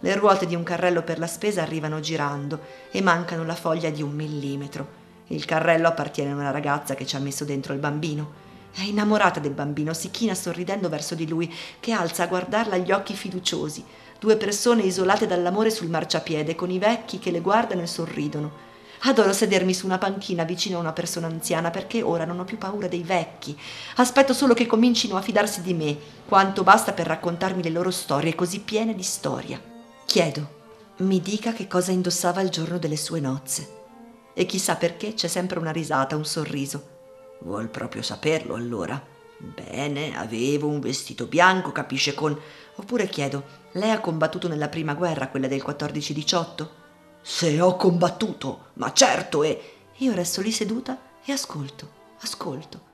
Le 0.00 0.14
ruote 0.14 0.46
di 0.46 0.54
un 0.54 0.62
carrello 0.62 1.02
per 1.02 1.18
la 1.18 1.26
spesa 1.26 1.62
arrivano 1.62 2.00
girando 2.00 2.60
e 2.90 3.00
mancano 3.00 3.44
la 3.44 3.54
foglia 3.54 3.90
di 3.90 4.02
un 4.02 4.12
millimetro. 4.12 5.06
Il 5.28 5.44
carrello 5.44 5.88
appartiene 5.88 6.30
a 6.30 6.34
una 6.34 6.50
ragazza 6.50 6.94
che 6.94 7.04
ci 7.04 7.16
ha 7.16 7.20
messo 7.20 7.44
dentro 7.44 7.72
il 7.72 7.80
bambino. 7.80 8.46
È 8.72 8.82
innamorata 8.82 9.40
del 9.40 9.54
bambino, 9.54 9.92
si 9.92 10.10
china 10.10 10.34
sorridendo 10.34 10.88
verso 10.88 11.14
di 11.14 11.26
lui, 11.26 11.52
che 11.80 11.92
alza 11.92 12.22
a 12.22 12.26
guardarla 12.26 12.76
gli 12.76 12.92
occhi 12.92 13.14
fiduciosi. 13.14 13.84
Due 14.18 14.36
persone 14.36 14.82
isolate 14.82 15.28
dall'amore 15.28 15.70
sul 15.70 15.88
marciapiede, 15.88 16.56
con 16.56 16.70
i 16.70 16.78
vecchi 16.80 17.20
che 17.20 17.30
le 17.30 17.40
guardano 17.40 17.82
e 17.82 17.86
sorridono. 17.86 18.66
Adoro 19.02 19.32
sedermi 19.32 19.72
su 19.72 19.86
una 19.86 19.98
panchina 19.98 20.42
vicino 20.42 20.76
a 20.76 20.80
una 20.80 20.92
persona 20.92 21.28
anziana 21.28 21.70
perché 21.70 22.02
ora 22.02 22.24
non 22.24 22.40
ho 22.40 22.44
più 22.44 22.58
paura 22.58 22.88
dei 22.88 23.04
vecchi. 23.04 23.56
Aspetto 23.96 24.32
solo 24.32 24.54
che 24.54 24.66
comincino 24.66 25.16
a 25.16 25.22
fidarsi 25.22 25.62
di 25.62 25.72
me, 25.72 25.96
quanto 26.26 26.64
basta 26.64 26.92
per 26.92 27.06
raccontarmi 27.06 27.62
le 27.62 27.70
loro 27.70 27.92
storie 27.92 28.34
così 28.34 28.58
piene 28.58 28.96
di 28.96 29.04
storia. 29.04 29.62
Chiedo, 30.04 30.56
mi 30.98 31.20
dica 31.20 31.52
che 31.52 31.68
cosa 31.68 31.92
indossava 31.92 32.40
il 32.40 32.48
giorno 32.48 32.78
delle 32.78 32.96
sue 32.96 33.20
nozze. 33.20 33.76
E 34.34 34.46
chissà 34.46 34.74
perché 34.74 35.14
c'è 35.14 35.28
sempre 35.28 35.60
una 35.60 35.70
risata, 35.70 36.16
un 36.16 36.24
sorriso. 36.24 36.96
Vuol 37.42 37.68
proprio 37.68 38.02
saperlo 38.02 38.56
allora? 38.56 39.00
Bene, 39.38 40.16
avevo 40.16 40.66
un 40.66 40.80
vestito 40.80 41.26
bianco, 41.26 41.70
capisce 41.70 42.12
con... 42.12 42.36
Oppure 42.74 43.08
chiedo, 43.08 43.44
lei 43.72 43.90
ha 43.90 44.00
combattuto 44.00 44.48
nella 44.48 44.68
prima 44.68 44.94
guerra, 44.94 45.28
quella 45.28 45.46
del 45.46 45.62
14-18? 45.64 46.68
Se 47.22 47.60
ho 47.60 47.76
combattuto, 47.76 48.70
ma 48.74 48.92
certo, 48.92 49.42
e... 49.44 49.74
Io 49.98 50.12
resto 50.12 50.40
lì 50.40 50.52
seduta 50.52 50.98
e 51.24 51.32
ascolto, 51.32 51.90
ascolto. 52.20 52.86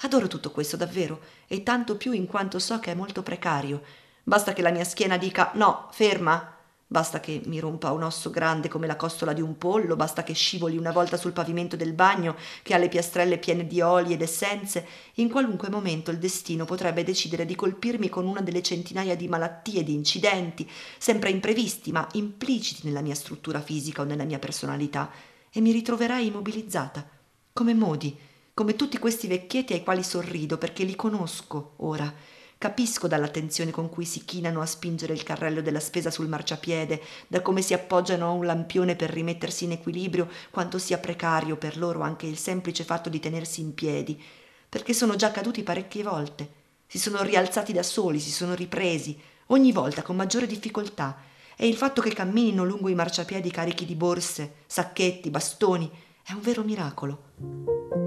Adoro 0.00 0.26
tutto 0.28 0.50
questo 0.50 0.76
davvero, 0.76 1.20
e 1.46 1.62
tanto 1.62 1.96
più 1.96 2.12
in 2.12 2.26
quanto 2.26 2.58
so 2.58 2.78
che 2.78 2.92
è 2.92 2.94
molto 2.94 3.22
precario. 3.22 3.82
Basta 4.22 4.52
che 4.52 4.62
la 4.62 4.70
mia 4.70 4.84
schiena 4.84 5.16
dica 5.16 5.50
no, 5.54 5.88
ferma, 5.92 6.55
Basta 6.88 7.18
che 7.18 7.42
mi 7.46 7.58
rompa 7.58 7.90
un 7.90 8.04
osso 8.04 8.30
grande 8.30 8.68
come 8.68 8.86
la 8.86 8.94
costola 8.94 9.32
di 9.32 9.40
un 9.40 9.58
pollo, 9.58 9.96
basta 9.96 10.22
che 10.22 10.34
scivoli 10.34 10.76
una 10.76 10.92
volta 10.92 11.16
sul 11.16 11.32
pavimento 11.32 11.74
del 11.74 11.94
bagno, 11.94 12.36
che 12.62 12.74
ha 12.74 12.78
le 12.78 12.88
piastrelle 12.88 13.38
piene 13.38 13.66
di 13.66 13.80
oli 13.80 14.12
ed 14.12 14.22
essenze, 14.22 14.86
in 15.14 15.28
qualunque 15.28 15.68
momento 15.68 16.12
il 16.12 16.18
destino 16.18 16.64
potrebbe 16.64 17.02
decidere 17.02 17.44
di 17.44 17.56
colpirmi 17.56 18.08
con 18.08 18.24
una 18.24 18.40
delle 18.40 18.62
centinaia 18.62 19.16
di 19.16 19.26
malattie, 19.26 19.82
di 19.82 19.94
incidenti, 19.94 20.70
sempre 20.96 21.30
imprevisti, 21.30 21.90
ma 21.90 22.06
impliciti 22.12 22.86
nella 22.86 23.00
mia 23.00 23.16
struttura 23.16 23.60
fisica 23.60 24.02
o 24.02 24.04
nella 24.04 24.24
mia 24.24 24.38
personalità, 24.38 25.10
e 25.50 25.60
mi 25.60 25.72
ritroverai 25.72 26.26
immobilizzata, 26.26 27.04
come 27.52 27.74
Modi, 27.74 28.16
come 28.54 28.76
tutti 28.76 28.98
questi 28.98 29.26
vecchietti 29.26 29.72
ai 29.72 29.82
quali 29.82 30.04
sorrido 30.04 30.56
perché 30.56 30.84
li 30.84 30.94
conosco 30.94 31.72
ora 31.78 32.14
Capisco 32.58 33.06
dall'attenzione 33.06 33.70
con 33.70 33.90
cui 33.90 34.06
si 34.06 34.24
chinano 34.24 34.62
a 34.62 34.66
spingere 34.66 35.12
il 35.12 35.22
carrello 35.22 35.60
della 35.60 35.78
spesa 35.78 36.10
sul 36.10 36.26
marciapiede, 36.26 37.02
da 37.26 37.42
come 37.42 37.60
si 37.60 37.74
appoggiano 37.74 38.26
a 38.26 38.30
un 38.30 38.46
lampione 38.46 38.96
per 38.96 39.10
rimettersi 39.10 39.64
in 39.64 39.72
equilibrio, 39.72 40.26
quanto 40.50 40.78
sia 40.78 40.96
precario 40.96 41.56
per 41.56 41.76
loro 41.76 42.00
anche 42.00 42.26
il 42.26 42.38
semplice 42.38 42.82
fatto 42.82 43.10
di 43.10 43.20
tenersi 43.20 43.60
in 43.60 43.74
piedi, 43.74 44.20
perché 44.68 44.94
sono 44.94 45.16
già 45.16 45.30
caduti 45.30 45.62
parecchie 45.62 46.02
volte. 46.02 46.48
Si 46.86 46.98
sono 46.98 47.22
rialzati 47.22 47.74
da 47.74 47.82
soli, 47.82 48.20
si 48.20 48.30
sono 48.30 48.54
ripresi, 48.54 49.20
ogni 49.48 49.70
volta 49.70 50.02
con 50.02 50.16
maggiore 50.16 50.46
difficoltà, 50.46 51.18
e 51.56 51.68
il 51.68 51.76
fatto 51.76 52.00
che 52.00 52.14
camminino 52.14 52.64
lungo 52.64 52.88
i 52.88 52.94
marciapiedi 52.94 53.50
carichi 53.50 53.84
di 53.84 53.94
borse, 53.94 54.62
sacchetti, 54.66 55.28
bastoni, 55.28 55.90
è 56.22 56.32
un 56.32 56.40
vero 56.40 56.62
miracolo. 56.62 58.05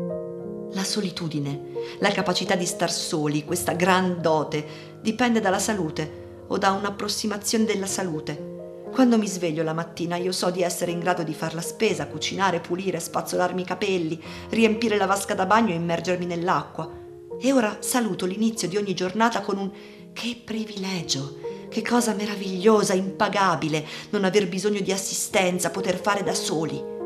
La 0.80 0.86
solitudine, 0.86 1.60
la 2.00 2.10
capacità 2.10 2.56
di 2.56 2.66
star 2.66 2.90
soli, 2.90 3.44
questa 3.44 3.74
gran 3.74 4.22
dote, 4.22 4.66
dipende 5.02 5.42
dalla 5.42 5.60
salute 5.60 6.46
o 6.48 6.58
da 6.58 6.72
un'approssimazione 6.72 7.66
della 7.66 7.86
salute. 7.86 8.88
Quando 8.90 9.18
mi 9.18 9.28
sveglio 9.28 9.62
la 9.62 9.74
mattina 9.74 10.16
io 10.16 10.32
so 10.32 10.50
di 10.52 10.62
essere 10.62 10.92
in 10.92 11.00
grado 11.00 11.24
di 11.24 11.34
far 11.34 11.54
la 11.54 11.60
spesa, 11.60 12.08
cucinare, 12.08 12.62
pulire, 12.62 13.02
spazzolarmi 13.02 13.64
i 13.64 13.66
capelli, 13.66 14.24
riempire 14.52 14.96
la 14.96 15.06
vasca 15.06 15.34
da 15.34 15.46
bagno 15.46 15.74
e 15.74 15.76
immergermi 15.76 16.26
nell'acqua. 16.26 16.90
E 17.38 17.52
ora 17.52 17.80
saluto 17.82 18.26
l'inizio 18.26 18.70
di 18.70 18.78
ogni 18.78 18.94
giornata 18.94 19.42
con 19.42 19.58
un 19.58 19.70
che 20.14 20.42
privilegio, 20.46 21.68
che 21.68 21.82
cosa 21.82 22.14
meravigliosa, 22.14 22.94
impagabile, 22.94 23.86
non 24.12 24.24
aver 24.24 24.48
bisogno 24.48 24.80
di 24.80 24.94
assistenza, 24.94 25.72
poter 25.72 26.00
fare 26.00 26.24
da 26.24 26.34
soli. 26.34 26.99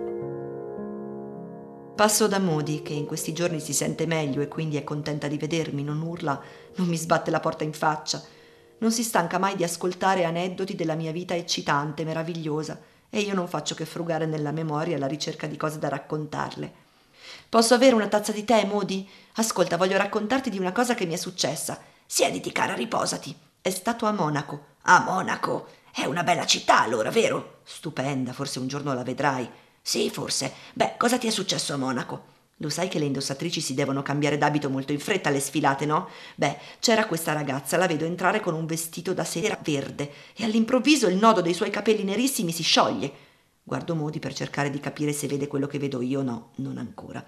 Passo 1.95 2.27
da 2.27 2.39
Modi, 2.39 2.81
che 2.81 2.93
in 2.93 3.05
questi 3.05 3.33
giorni 3.33 3.59
si 3.59 3.71
sente 3.71 4.07
meglio 4.07 4.41
e 4.41 4.47
quindi 4.47 4.77
è 4.77 4.83
contenta 4.83 5.27
di 5.27 5.37
vedermi, 5.37 5.83
non 5.83 6.01
urla, 6.01 6.41
non 6.77 6.87
mi 6.87 6.97
sbatte 6.97 7.29
la 7.29 7.39
porta 7.39 7.63
in 7.63 7.71
faccia. 7.71 8.19
Non 8.79 8.91
si 8.91 9.03
stanca 9.03 9.37
mai 9.37 9.55
di 9.55 9.63
ascoltare 9.63 10.23
aneddoti 10.23 10.73
della 10.73 10.95
mia 10.95 11.11
vita 11.11 11.35
eccitante, 11.35 12.03
meravigliosa, 12.03 12.81
e 13.11 13.19
io 13.19 13.35
non 13.35 13.47
faccio 13.47 13.75
che 13.75 13.85
frugare 13.85 14.25
nella 14.25 14.51
memoria 14.51 14.95
alla 14.95 15.05
ricerca 15.05 15.45
di 15.45 15.55
cose 15.55 15.77
da 15.77 15.87
raccontarle. 15.87 16.73
Posso 17.47 17.75
avere 17.75 17.93
una 17.93 18.07
tazza 18.07 18.31
di 18.31 18.43
tè, 18.43 18.65
Modi? 18.65 19.07
Ascolta, 19.35 19.77
voglio 19.77 19.97
raccontarti 19.97 20.49
di 20.49 20.57
una 20.57 20.71
cosa 20.71 20.95
che 20.95 21.05
mi 21.05 21.13
è 21.13 21.17
successa. 21.17 21.79
Siediti, 22.07 22.51
cara, 22.51 22.73
riposati. 22.73 23.37
È 23.61 23.69
stato 23.69 24.07
a 24.07 24.11
Monaco. 24.11 24.65
A 24.81 25.01
Monaco? 25.01 25.67
È 25.93 26.05
una 26.05 26.23
bella 26.23 26.47
città, 26.47 26.81
allora, 26.81 27.11
vero? 27.11 27.59
Stupenda, 27.63 28.33
forse 28.33 28.57
un 28.57 28.67
giorno 28.67 28.95
la 28.95 29.03
vedrai. 29.03 29.47
Sì, 29.85 30.09
forse. 30.09 30.53
Beh, 30.73 30.95
cosa 30.97 31.17
ti 31.17 31.27
è 31.27 31.29
successo 31.29 31.73
a 31.73 31.77
Monaco? 31.77 32.31
Lo 32.57 32.69
sai 32.69 32.87
che 32.87 32.99
le 32.99 33.05
indossatrici 33.05 33.59
si 33.59 33.73
devono 33.73 34.01
cambiare 34.01 34.37
d'abito 34.37 34.69
molto 34.69 34.93
in 34.93 34.99
fretta 34.99 35.27
alle 35.27 35.41
sfilate, 35.41 35.85
no? 35.85 36.07
Beh, 36.35 36.57
c'era 36.79 37.05
questa 37.05 37.33
ragazza, 37.33 37.75
la 37.75 37.87
vedo 37.87 38.05
entrare 38.05 38.39
con 38.39 38.53
un 38.53 38.65
vestito 38.65 39.13
da 39.13 39.25
sera 39.25 39.59
verde 39.61 40.09
e 40.35 40.45
all'improvviso 40.45 41.07
il 41.07 41.17
nodo 41.17 41.41
dei 41.41 41.53
suoi 41.53 41.69
capelli 41.69 42.03
nerissimi 42.03 42.53
si 42.53 42.63
scioglie. 42.63 43.11
Guardo 43.61 43.93
Modi 43.95 44.19
per 44.19 44.33
cercare 44.33 44.69
di 44.69 44.79
capire 44.79 45.11
se 45.11 45.27
vede 45.27 45.47
quello 45.47 45.67
che 45.67 45.79
vedo 45.79 46.01
io, 46.01 46.21
no, 46.21 46.51
non 46.57 46.77
ancora. 46.77 47.23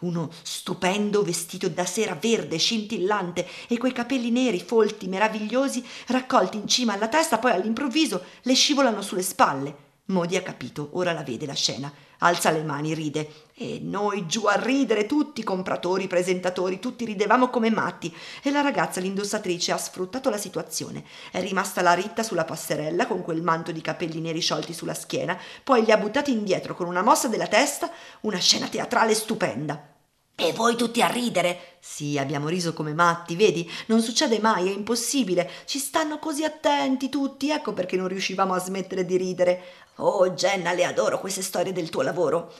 Uno 0.00 0.30
stupendo 0.42 1.22
vestito 1.22 1.68
da 1.68 1.84
sera 1.84 2.14
verde, 2.14 2.56
scintillante, 2.56 3.46
e 3.68 3.76
quei 3.76 3.92
capelli 3.92 4.30
neri, 4.30 4.60
folti, 4.60 5.08
meravigliosi, 5.08 5.84
raccolti 6.06 6.56
in 6.56 6.68
cima 6.68 6.94
alla 6.94 7.08
testa, 7.08 7.38
poi 7.38 7.52
all'improvviso 7.52 8.22
le 8.42 8.54
scivolano 8.54 9.02
sulle 9.02 9.22
spalle. 9.22 9.87
Modi 10.10 10.36
ha 10.36 10.42
capito, 10.42 10.88
ora 10.92 11.12
la 11.12 11.22
vede 11.22 11.44
la 11.44 11.52
scena, 11.52 11.92
alza 12.20 12.50
le 12.50 12.62
mani, 12.62 12.94
ride. 12.94 13.46
E 13.52 13.78
noi 13.82 14.26
giù 14.26 14.46
a 14.46 14.54
ridere, 14.54 15.04
tutti 15.04 15.42
compratori, 15.42 16.06
presentatori, 16.06 16.78
tutti 16.78 17.04
ridevamo 17.04 17.50
come 17.50 17.68
matti. 17.70 18.14
E 18.42 18.50
la 18.50 18.62
ragazza, 18.62 19.00
l'indossatrice, 19.00 19.72
ha 19.72 19.76
sfruttato 19.76 20.30
la 20.30 20.38
situazione. 20.38 21.04
È 21.30 21.42
rimasta 21.42 21.82
la 21.82 21.92
ritta 21.92 22.22
sulla 22.22 22.46
passerella 22.46 23.06
con 23.06 23.20
quel 23.20 23.42
manto 23.42 23.70
di 23.70 23.82
capelli 23.82 24.20
neri 24.20 24.40
sciolti 24.40 24.72
sulla 24.72 24.94
schiena, 24.94 25.38
poi 25.62 25.84
li 25.84 25.92
ha 25.92 25.98
buttati 25.98 26.32
indietro 26.32 26.74
con 26.74 26.86
una 26.86 27.02
mossa 27.02 27.28
della 27.28 27.46
testa, 27.46 27.90
una 28.22 28.38
scena 28.38 28.66
teatrale 28.66 29.14
stupenda. 29.14 29.97
E 30.40 30.52
voi 30.52 30.76
tutti 30.76 31.02
a 31.02 31.08
ridere? 31.08 31.78
Sì, 31.80 32.16
abbiamo 32.16 32.46
riso 32.46 32.72
come 32.72 32.94
matti, 32.94 33.34
vedi? 33.34 33.68
Non 33.86 34.00
succede 34.00 34.38
mai, 34.38 34.68
è 34.68 34.72
impossibile. 34.72 35.50
Ci 35.64 35.80
stanno 35.80 36.20
così 36.20 36.44
attenti 36.44 37.08
tutti, 37.08 37.50
ecco 37.50 37.72
perché 37.72 37.96
non 37.96 38.06
riuscivamo 38.06 38.54
a 38.54 38.60
smettere 38.60 39.04
di 39.04 39.16
ridere. 39.16 39.64
Oh, 39.96 40.30
Jenna, 40.30 40.72
le 40.74 40.84
adoro 40.84 41.18
queste 41.18 41.42
storie 41.42 41.72
del 41.72 41.90
tuo 41.90 42.02
lavoro. 42.02 42.52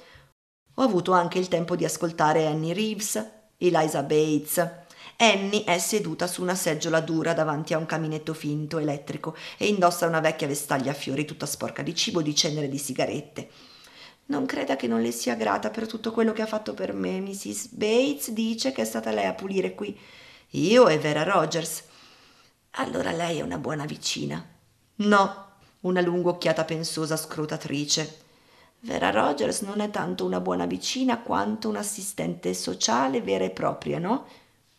Ho 0.74 0.82
avuto 0.82 1.12
anche 1.12 1.38
il 1.38 1.46
tempo 1.46 1.76
di 1.76 1.84
ascoltare 1.84 2.46
Annie 2.46 2.74
Reeves, 2.74 3.24
Eliza 3.56 4.02
Bates. 4.02 4.70
Annie 5.18 5.62
è 5.62 5.78
seduta 5.78 6.26
su 6.26 6.42
una 6.42 6.56
seggiola 6.56 6.98
dura 6.98 7.32
davanti 7.32 7.74
a 7.74 7.78
un 7.78 7.86
caminetto 7.86 8.34
finto 8.34 8.78
elettrico 8.78 9.36
e 9.56 9.68
indossa 9.68 10.06
una 10.06 10.18
vecchia 10.18 10.48
vestaglia 10.48 10.90
a 10.90 10.94
fiori 10.94 11.24
tutta 11.24 11.46
sporca 11.46 11.82
di 11.82 11.94
cibo, 11.94 12.22
di 12.22 12.34
cenere 12.34 12.66
e 12.66 12.70
di 12.70 12.78
sigarette. 12.78 13.48
Non 14.30 14.44
creda 14.44 14.76
che 14.76 14.86
non 14.86 15.00
le 15.00 15.10
sia 15.10 15.34
grata 15.34 15.70
per 15.70 15.86
tutto 15.86 16.12
quello 16.12 16.32
che 16.32 16.42
ha 16.42 16.46
fatto 16.46 16.74
per 16.74 16.92
me. 16.92 17.18
Mrs. 17.20 17.68
Bates 17.68 18.30
dice 18.30 18.72
che 18.72 18.82
è 18.82 18.84
stata 18.84 19.10
lei 19.10 19.24
a 19.24 19.32
pulire 19.32 19.74
qui. 19.74 19.98
Io 20.50 20.88
e 20.88 20.98
Vera 20.98 21.22
Rogers. 21.22 21.84
Allora 22.72 23.10
lei 23.10 23.38
è 23.38 23.42
una 23.42 23.56
buona 23.56 23.86
vicina. 23.86 24.44
No, 24.96 25.46
una 25.80 26.02
lunga 26.02 26.28
occhiata 26.28 26.64
pensosa 26.64 27.16
scrutatrice. 27.16 28.18
Vera 28.80 29.10
Rogers 29.10 29.62
non 29.62 29.80
è 29.80 29.90
tanto 29.90 30.26
una 30.26 30.40
buona 30.40 30.66
vicina 30.66 31.20
quanto 31.20 31.70
un'assistente 31.70 32.52
sociale 32.52 33.22
vera 33.22 33.44
e 33.44 33.50
propria, 33.50 33.98
no? 33.98 34.26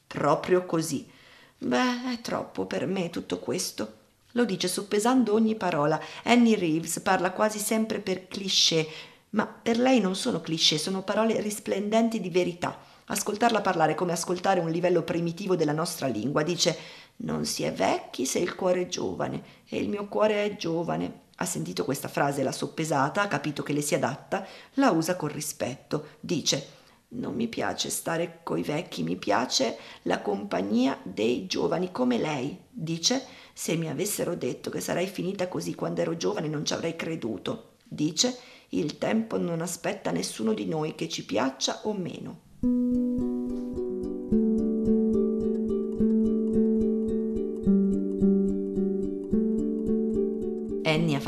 Proprio 0.06 0.66
così. 0.68 1.10
Beh, 1.58 2.14
è 2.14 2.22
troppo 2.22 2.66
per 2.66 2.86
me 2.86 3.10
tutto 3.10 3.40
questo. 3.40 3.94
Lo 4.34 4.46
dice 4.46 4.68
soppesando 4.68 5.34
ogni 5.34 5.56
parola. 5.56 6.00
Annie 6.24 6.56
Reeves 6.56 7.00
parla 7.00 7.32
quasi 7.32 7.58
sempre 7.58 8.00
per 8.00 8.28
cliché, 8.28 8.88
ma 9.32 9.46
per 9.46 9.78
lei 9.78 10.00
non 10.00 10.16
sono 10.16 10.42
cliché, 10.42 10.78
sono 10.78 11.04
parole 11.04 11.40
risplendenti 11.42 12.20
di 12.20 12.30
verità. 12.30 12.78
Ascoltarla 13.06 13.62
parlare 13.62 13.96
come 13.96 14.12
ascoltare 14.12 14.60
un 14.60 14.70
livello 14.70 15.04
primitivo 15.04 15.56
della 15.56 15.72
nostra 15.72 16.08
lingua. 16.08 16.44
Dice 16.44 16.78
non 17.18 17.46
si 17.46 17.64
è 17.64 17.74
vecchi 17.74 18.26
se 18.26 18.40
il 18.40 18.56
cuore 18.56 18.84
è 18.84 18.88
giovane 18.88 19.44
e 19.68 19.78
il 19.78 19.90
mio 19.90 20.08
cuore 20.08 20.46
è 20.46 20.56
giovane. 20.56 21.28
Ha 21.36 21.46
sentito 21.46 21.86
questa 21.86 22.08
frase, 22.08 22.44
l'ha 22.44 22.52
soppesata, 22.52 23.22
ha 23.22 23.28
capito 23.28 23.64
che 23.64 23.74
le 23.74 23.82
si 23.82 23.96
adatta, 23.96 24.46
la 24.74 24.92
usa 24.92 25.16
con 25.16 25.30
rispetto. 25.30 26.08
Dice 26.20 26.78
non 27.12 27.34
mi 27.34 27.48
piace 27.48 27.90
stare 27.90 28.42
coi 28.44 28.62
vecchi, 28.62 29.02
mi 29.02 29.16
piace 29.16 29.78
la 30.04 30.22
compagnia 30.22 31.00
dei 31.02 31.48
giovani 31.48 31.92
come 31.92 32.20
lei. 32.20 32.58
Dice 32.70 33.26
se 33.54 33.76
mi 33.76 33.90
avessero 33.90 34.36
detto 34.36 34.70
che 34.70 34.80
sarei 34.80 35.08
finita 35.08 35.48
così 35.48 35.74
quando 35.74 36.02
ero 36.02 36.16
giovane 36.16 36.48
non 36.48 36.64
ci 36.64 36.74
avrei 36.74 36.96
creduto. 36.96 37.72
Dice 37.84 38.38
il 38.70 38.98
tempo 38.98 39.38
non 39.38 39.62
aspetta 39.62 40.12
nessuno 40.12 40.54
di 40.54 40.66
noi 40.66 40.96
che 40.96 41.10
ci 41.10 41.26
piaccia 41.26 41.82
o 41.84 41.94
meno. 41.94 42.48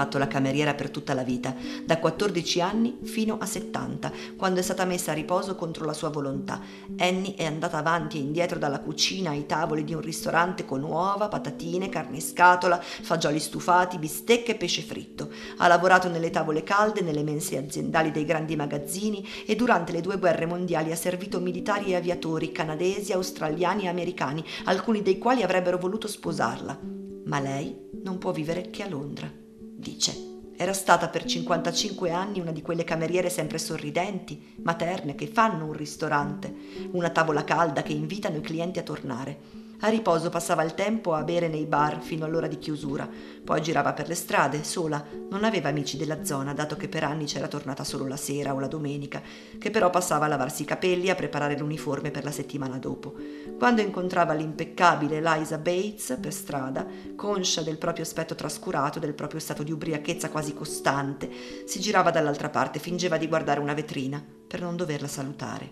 Fatto 0.02 0.18
la 0.18 0.28
cameriera 0.28 0.74
per 0.74 0.90
tutta 0.90 1.14
la 1.14 1.22
vita, 1.22 1.54
da 1.86 2.00
14 2.00 2.62
anni 2.62 2.98
fino 3.04 3.38
a 3.40 3.46
70, 3.46 4.12
quando 4.36 4.60
è 4.60 4.64
stata 4.64 4.84
messa 4.84 5.12
a 5.12 5.14
riposo 5.14 5.54
contro 5.56 5.86
la 5.86 5.94
sua 5.94 6.10
volontà. 6.10 6.60
Annie 6.98 7.36
è 7.36 7.46
andata 7.46 7.78
avanti 7.78 8.18
e 8.18 8.22
indietro 8.22 8.58
dalla 8.58 8.80
cucina 8.80 9.30
ai 9.30 9.46
tavoli 9.46 9.84
di 9.84 9.94
un 9.94 10.02
ristorante 10.02 10.66
con 10.66 10.82
uova, 10.82 11.28
patatine, 11.28 11.90
carne 11.90 12.16
in 12.16 12.22
scatola, 12.24 12.82
fagioli 12.82 13.40
stufati, 13.40 14.00
bistecche 14.00 14.54
e 14.54 14.56
pesce 14.56 14.82
fritto. 14.82 15.30
Ha 15.58 15.68
lavorato 15.68 16.10
nelle 16.10 16.32
tavole 16.32 16.64
calde, 16.64 17.02
nelle 17.02 17.22
mense 17.22 17.58
aziendali 17.58 18.10
dei 18.10 18.26
grandi 18.26 18.56
magazzini 18.56 19.24
e 19.46 19.56
durante 19.56 19.92
le 19.92 20.02
due 20.02 20.18
guerre 20.18 20.48
mondiali 20.48 20.92
ha 20.92 20.96
servito 20.96 21.40
militari 21.40 21.92
e 21.92 21.96
aviatori 21.96 22.52
canadesi, 22.52 23.14
australiani 23.14 23.84
e 23.84 23.90
americani, 23.90 24.44
alcuni 24.64 25.04
dei 25.04 25.20
quali 25.20 25.44
avrebbero 25.44 25.78
voluto 25.78 26.08
sposarla. 26.08 26.80
Ma 27.26 27.40
lei 27.40 27.90
non 28.04 28.18
può 28.18 28.32
vivere 28.32 28.72
che 28.72 28.82
a 28.82 28.90
Londra 28.90 29.41
dice. 29.82 30.30
Era 30.56 30.74
stata 30.74 31.10
per 31.10 31.26
55 31.26 32.12
anni 32.12 32.40
una 32.40 32.52
di 32.52 32.62
quelle 32.62 32.84
cameriere 32.84 33.30
sempre 33.30 33.58
sorridenti, 33.58 34.54
materne, 34.62 35.16
che 35.16 35.26
fanno 35.26 35.66
un 35.66 35.74
ristorante, 35.74 36.54
una 36.92 37.10
tavola 37.10 37.44
calda 37.44 37.82
che 37.82 37.94
invitano 37.94 38.38
i 38.38 38.42
clienti 38.42 38.78
a 38.78 38.84
tornare. 38.84 39.40
A 39.84 39.90
riposo 39.90 40.30
passava 40.30 40.62
il 40.62 40.76
tempo 40.76 41.14
a 41.16 41.24
bere 41.24 41.48
nei 41.48 41.66
bar 41.66 42.02
fino 42.02 42.24
all'ora 42.24 42.46
di 42.46 42.60
chiusura, 42.60 43.10
poi 43.44 43.62
girava 43.64 43.94
per 43.94 44.08
le 44.08 44.14
strade, 44.14 44.64
sola, 44.64 45.04
non 45.28 45.44
aveva 45.44 45.70
amici 45.70 45.98
della 45.98 46.24
zona, 46.24 46.54
dato 46.54 46.76
che 46.76 46.88
per 46.88 47.04
anni 47.04 47.26
c'era 47.26 47.48
tornata 47.48 47.84
solo 47.84 48.06
la 48.06 48.16
sera 48.16 48.54
o 48.54 48.60
la 48.60 48.68
domenica, 48.68 49.24
che 49.58 49.72
però 49.72 49.90
passava 49.90 50.26
a 50.26 50.28
lavarsi 50.28 50.62
i 50.62 50.66
capelli 50.66 51.08
e 51.08 51.10
a 51.10 51.16
preparare 51.16 51.58
l'uniforme 51.58 52.12
per 52.12 52.24
la 52.24 52.30
settimana 52.30 52.78
dopo. 52.78 53.16
Quando 53.58 53.82
incontrava 53.82 54.34
l'impeccabile 54.34 55.18
Eliza 55.18 55.58
Bates 55.58 56.16
per 56.22 56.32
strada, 56.32 56.86
conscia 57.16 57.64
del 57.64 57.80
proprio 57.80 58.06
aspetto 58.06 58.36
trascurato, 58.36 59.00
del 59.00 59.16
proprio 59.16 59.40
stato 59.40 59.64
di 59.64 59.72
ubriachezza 59.72 60.30
quasi 60.30 60.54
costante, 60.54 61.28
si 61.66 61.80
girava 61.80 62.12
dall'altra 62.12 62.50
parte, 62.50 62.78
fingeva 62.78 63.18
di 63.18 63.28
guardare 63.28 63.60
una 63.60 63.74
vetrina 63.74 64.24
per 64.48 64.62
non 64.62 64.76
doverla 64.76 65.08
salutare. 65.08 65.72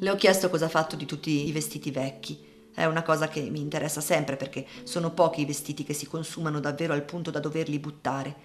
Le 0.00 0.10
ho 0.10 0.16
chiesto 0.16 0.50
cosa 0.50 0.64
ha 0.64 0.68
fatto 0.68 0.96
di 0.96 1.06
tutti 1.06 1.46
i 1.46 1.52
vestiti 1.52 1.92
vecchi. 1.92 2.47
È 2.78 2.84
una 2.84 3.02
cosa 3.02 3.26
che 3.26 3.40
mi 3.50 3.58
interessa 3.58 4.00
sempre 4.00 4.36
perché 4.36 4.64
sono 4.84 5.10
pochi 5.10 5.40
i 5.40 5.44
vestiti 5.44 5.82
che 5.82 5.94
si 5.94 6.06
consumano 6.06 6.60
davvero 6.60 6.92
al 6.92 7.02
punto 7.02 7.32
da 7.32 7.40
doverli 7.40 7.80
buttare. 7.80 8.36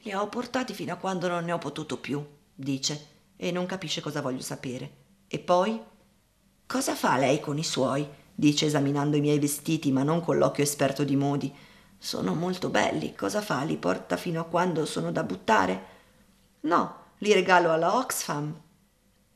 Li 0.00 0.14
ho 0.14 0.26
portati 0.30 0.72
fino 0.72 0.94
a 0.94 0.96
quando 0.96 1.28
non 1.28 1.44
ne 1.44 1.52
ho 1.52 1.58
potuto 1.58 1.98
più, 1.98 2.24
dice, 2.54 3.08
e 3.36 3.50
non 3.50 3.66
capisce 3.66 4.00
cosa 4.00 4.22
voglio 4.22 4.40
sapere. 4.40 4.90
E 5.28 5.38
poi? 5.40 5.78
Cosa 6.66 6.94
fa 6.94 7.18
lei 7.18 7.38
con 7.38 7.58
i 7.58 7.62
suoi? 7.62 8.08
dice 8.34 8.64
esaminando 8.64 9.18
i 9.18 9.20
miei 9.20 9.38
vestiti, 9.38 9.92
ma 9.92 10.02
non 10.02 10.22
con 10.22 10.38
l'occhio 10.38 10.64
esperto 10.64 11.04
di 11.04 11.16
modi. 11.16 11.54
Sono 11.98 12.34
molto 12.34 12.70
belli. 12.70 13.14
Cosa 13.14 13.42
fa? 13.42 13.62
Li 13.62 13.76
porta 13.76 14.16
fino 14.16 14.40
a 14.40 14.44
quando 14.44 14.86
sono 14.86 15.12
da 15.12 15.22
buttare? 15.22 15.84
No, 16.60 16.94
li 17.18 17.34
regalo 17.34 17.70
alla 17.72 17.94
Oxfam. 17.96 18.58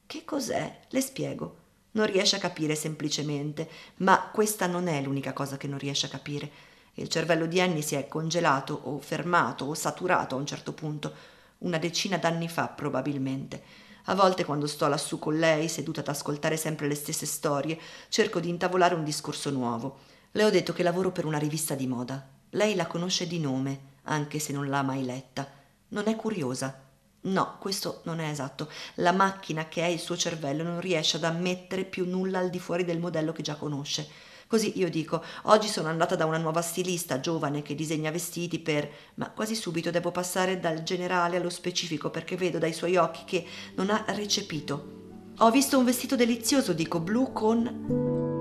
Che 0.06 0.24
cos'è? 0.24 0.80
Le 0.88 1.00
spiego. 1.02 1.59
Non 1.92 2.06
riesce 2.06 2.36
a 2.36 2.40
capire 2.40 2.74
semplicemente, 2.74 3.68
ma 3.96 4.30
questa 4.32 4.66
non 4.66 4.86
è 4.86 5.02
l'unica 5.02 5.32
cosa 5.32 5.56
che 5.56 5.66
non 5.66 5.78
riesce 5.78 6.06
a 6.06 6.10
capire. 6.10 6.50
Il 6.94 7.08
cervello 7.08 7.46
di 7.46 7.60
Annie 7.60 7.82
si 7.82 7.94
è 7.94 8.06
congelato 8.06 8.78
o 8.84 8.98
fermato 8.98 9.64
o 9.64 9.74
saturato 9.74 10.34
a 10.34 10.38
un 10.38 10.46
certo 10.46 10.72
punto, 10.72 11.12
una 11.58 11.78
decina 11.78 12.16
d'anni 12.16 12.48
fa 12.48 12.68
probabilmente. 12.68 13.62
A 14.04 14.14
volte 14.14 14.44
quando 14.44 14.66
sto 14.66 14.86
lassù 14.86 15.18
con 15.18 15.36
lei, 15.36 15.68
seduta 15.68 16.00
ad 16.00 16.08
ascoltare 16.08 16.56
sempre 16.56 16.88
le 16.88 16.94
stesse 16.94 17.26
storie, 17.26 17.78
cerco 18.08 18.40
di 18.40 18.48
intavolare 18.48 18.94
un 18.94 19.04
discorso 19.04 19.50
nuovo. 19.50 19.98
Le 20.32 20.44
ho 20.44 20.50
detto 20.50 20.72
che 20.72 20.82
lavoro 20.82 21.10
per 21.10 21.26
una 21.26 21.38
rivista 21.38 21.74
di 21.74 21.86
moda. 21.86 22.26
Lei 22.50 22.74
la 22.74 22.86
conosce 22.86 23.26
di 23.26 23.38
nome, 23.38 23.80
anche 24.04 24.38
se 24.38 24.52
non 24.52 24.68
l'ha 24.68 24.82
mai 24.82 25.04
letta. 25.04 25.48
Non 25.88 26.06
è 26.06 26.16
curiosa. 26.16 26.88
No, 27.22 27.56
questo 27.58 28.00
non 28.04 28.18
è 28.18 28.30
esatto. 28.30 28.68
La 28.94 29.12
macchina 29.12 29.68
che 29.68 29.82
è 29.82 29.86
il 29.86 29.98
suo 29.98 30.16
cervello 30.16 30.62
non 30.62 30.80
riesce 30.80 31.16
ad 31.16 31.24
ammettere 31.24 31.84
più 31.84 32.08
nulla 32.08 32.38
al 32.38 32.48
di 32.48 32.58
fuori 32.58 32.84
del 32.84 32.98
modello 32.98 33.32
che 33.32 33.42
già 33.42 33.56
conosce. 33.56 34.08
Così 34.46 34.78
io 34.78 34.88
dico, 34.90 35.22
oggi 35.42 35.68
sono 35.68 35.88
andata 35.88 36.16
da 36.16 36.24
una 36.24 36.38
nuova 36.38 36.62
stilista 36.62 37.20
giovane 37.20 37.62
che 37.62 37.76
disegna 37.76 38.10
vestiti 38.10 38.58
per... 38.58 38.90
ma 39.14 39.30
quasi 39.30 39.54
subito 39.54 39.90
devo 39.90 40.10
passare 40.10 40.58
dal 40.58 40.82
generale 40.82 41.36
allo 41.36 41.50
specifico 41.50 42.10
perché 42.10 42.36
vedo 42.36 42.58
dai 42.58 42.72
suoi 42.72 42.96
occhi 42.96 43.24
che 43.24 43.46
non 43.76 43.90
ha 43.90 44.04
recepito. 44.08 44.98
Ho 45.38 45.50
visto 45.50 45.78
un 45.78 45.84
vestito 45.84 46.16
delizioso, 46.16 46.72
dico, 46.72 47.00
blu 47.00 47.32
con... 47.32 48.39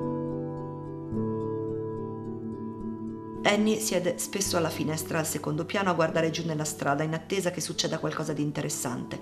Annie 3.43 3.80
siede 3.80 4.17
spesso 4.17 4.58
alla 4.58 4.69
finestra 4.69 5.19
al 5.19 5.25
secondo 5.25 5.63
piano 5.63 5.89
a 5.89 5.93
guardare 5.93 6.30
giù 6.30 6.45
nella 6.45 6.65
strada 6.65 7.04
in 7.04 7.13
attesa 7.13 7.52
che 7.52 7.62
succeda 7.62 7.97
qualcosa 7.97 8.34
di 8.34 8.41
interessante. 8.41 9.19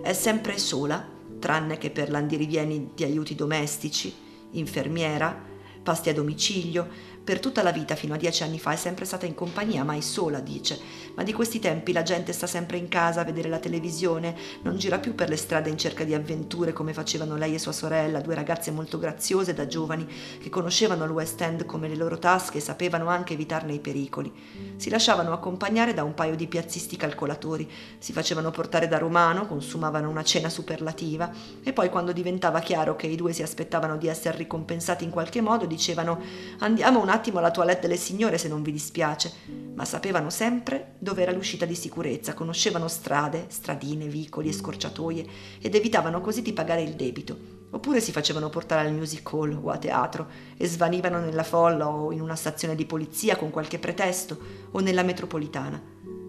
È 0.00 0.12
sempre 0.12 0.56
sola, 0.56 1.04
tranne 1.40 1.76
che 1.76 1.90
per 1.90 2.10
l'andirivieni 2.10 2.92
di 2.94 3.02
aiuti 3.02 3.34
domestici, 3.34 4.14
infermiera, 4.52 5.36
pasti 5.82 6.08
a 6.08 6.14
domicilio, 6.14 6.88
per 7.26 7.40
tutta 7.40 7.64
la 7.64 7.72
vita 7.72 7.96
fino 7.96 8.14
a 8.14 8.16
dieci 8.16 8.44
anni 8.44 8.60
fa 8.60 8.70
è 8.70 8.76
sempre 8.76 9.04
stata 9.04 9.26
in 9.26 9.34
compagnia, 9.34 9.82
mai 9.82 10.00
sola, 10.00 10.38
dice. 10.38 10.78
Ma 11.16 11.24
di 11.24 11.32
questi 11.32 11.58
tempi 11.58 11.92
la 11.92 12.04
gente 12.04 12.32
sta 12.32 12.46
sempre 12.46 12.76
in 12.76 12.86
casa 12.86 13.22
a 13.22 13.24
vedere 13.24 13.48
la 13.48 13.58
televisione, 13.58 14.36
non 14.62 14.78
gira 14.78 15.00
più 15.00 15.16
per 15.16 15.28
le 15.28 15.36
strade 15.36 15.68
in 15.68 15.76
cerca 15.76 16.04
di 16.04 16.14
avventure 16.14 16.72
come 16.72 16.92
facevano 16.92 17.34
lei 17.34 17.54
e 17.54 17.58
sua 17.58 17.72
sorella, 17.72 18.20
due 18.20 18.36
ragazze 18.36 18.70
molto 18.70 19.00
graziose 19.00 19.54
da 19.54 19.66
giovani 19.66 20.06
che 20.40 20.48
conoscevano 20.50 21.04
il 21.04 21.10
West 21.10 21.40
End 21.40 21.66
come 21.66 21.88
le 21.88 21.96
loro 21.96 22.16
tasche 22.16 22.58
e 22.58 22.60
sapevano 22.60 23.08
anche 23.08 23.32
evitarne 23.32 23.72
i 23.72 23.80
pericoli. 23.80 24.32
Si 24.76 24.88
lasciavano 24.88 25.32
accompagnare 25.32 25.94
da 25.94 26.04
un 26.04 26.14
paio 26.14 26.36
di 26.36 26.46
piazzisti 26.46 26.96
calcolatori, 26.96 27.68
si 27.98 28.12
facevano 28.12 28.52
portare 28.52 28.86
da 28.86 28.98
Romano, 28.98 29.48
consumavano 29.48 30.08
una 30.08 30.22
cena 30.22 30.48
superlativa 30.48 31.28
e 31.64 31.72
poi 31.72 31.88
quando 31.88 32.12
diventava 32.12 32.60
chiaro 32.60 32.94
che 32.94 33.08
i 33.08 33.16
due 33.16 33.32
si 33.32 33.42
aspettavano 33.42 33.96
di 33.96 34.06
essere 34.06 34.36
ricompensati 34.36 35.02
in 35.02 35.10
qualche 35.10 35.40
modo 35.40 35.66
dicevano 35.66 36.20
andiamo 36.60 37.00
un 37.00 37.08
attimo 37.08 37.14
alla 37.34 37.50
toilette 37.50 37.82
delle 37.82 37.96
signore 37.96 38.38
se 38.38 38.48
non 38.48 38.62
vi 38.62 38.72
dispiace, 38.72 39.32
ma 39.74 39.84
sapevano 39.84 40.30
sempre 40.30 40.94
dove 40.98 41.22
era 41.22 41.32
l'uscita 41.32 41.64
di 41.64 41.74
sicurezza, 41.74 42.34
conoscevano 42.34 42.88
strade, 42.88 43.46
stradine, 43.48 44.06
vicoli 44.06 44.48
e 44.48 44.52
scorciatoie 44.52 45.26
ed 45.60 45.74
evitavano 45.74 46.20
così 46.20 46.42
di 46.42 46.52
pagare 46.52 46.82
il 46.82 46.94
debito. 46.94 47.54
Oppure 47.70 48.00
si 48.00 48.12
facevano 48.12 48.48
portare 48.48 48.86
al 48.86 48.94
music 48.94 49.30
hall 49.32 49.58
o 49.62 49.70
a 49.70 49.78
teatro 49.78 50.28
e 50.56 50.66
svanivano 50.66 51.20
nella 51.20 51.42
folla 51.42 51.88
o 51.88 52.12
in 52.12 52.20
una 52.20 52.36
stazione 52.36 52.74
di 52.74 52.86
polizia 52.86 53.36
con 53.36 53.50
qualche 53.50 53.78
pretesto 53.78 54.38
o 54.70 54.80
nella 54.80 55.02
metropolitana. 55.02 55.82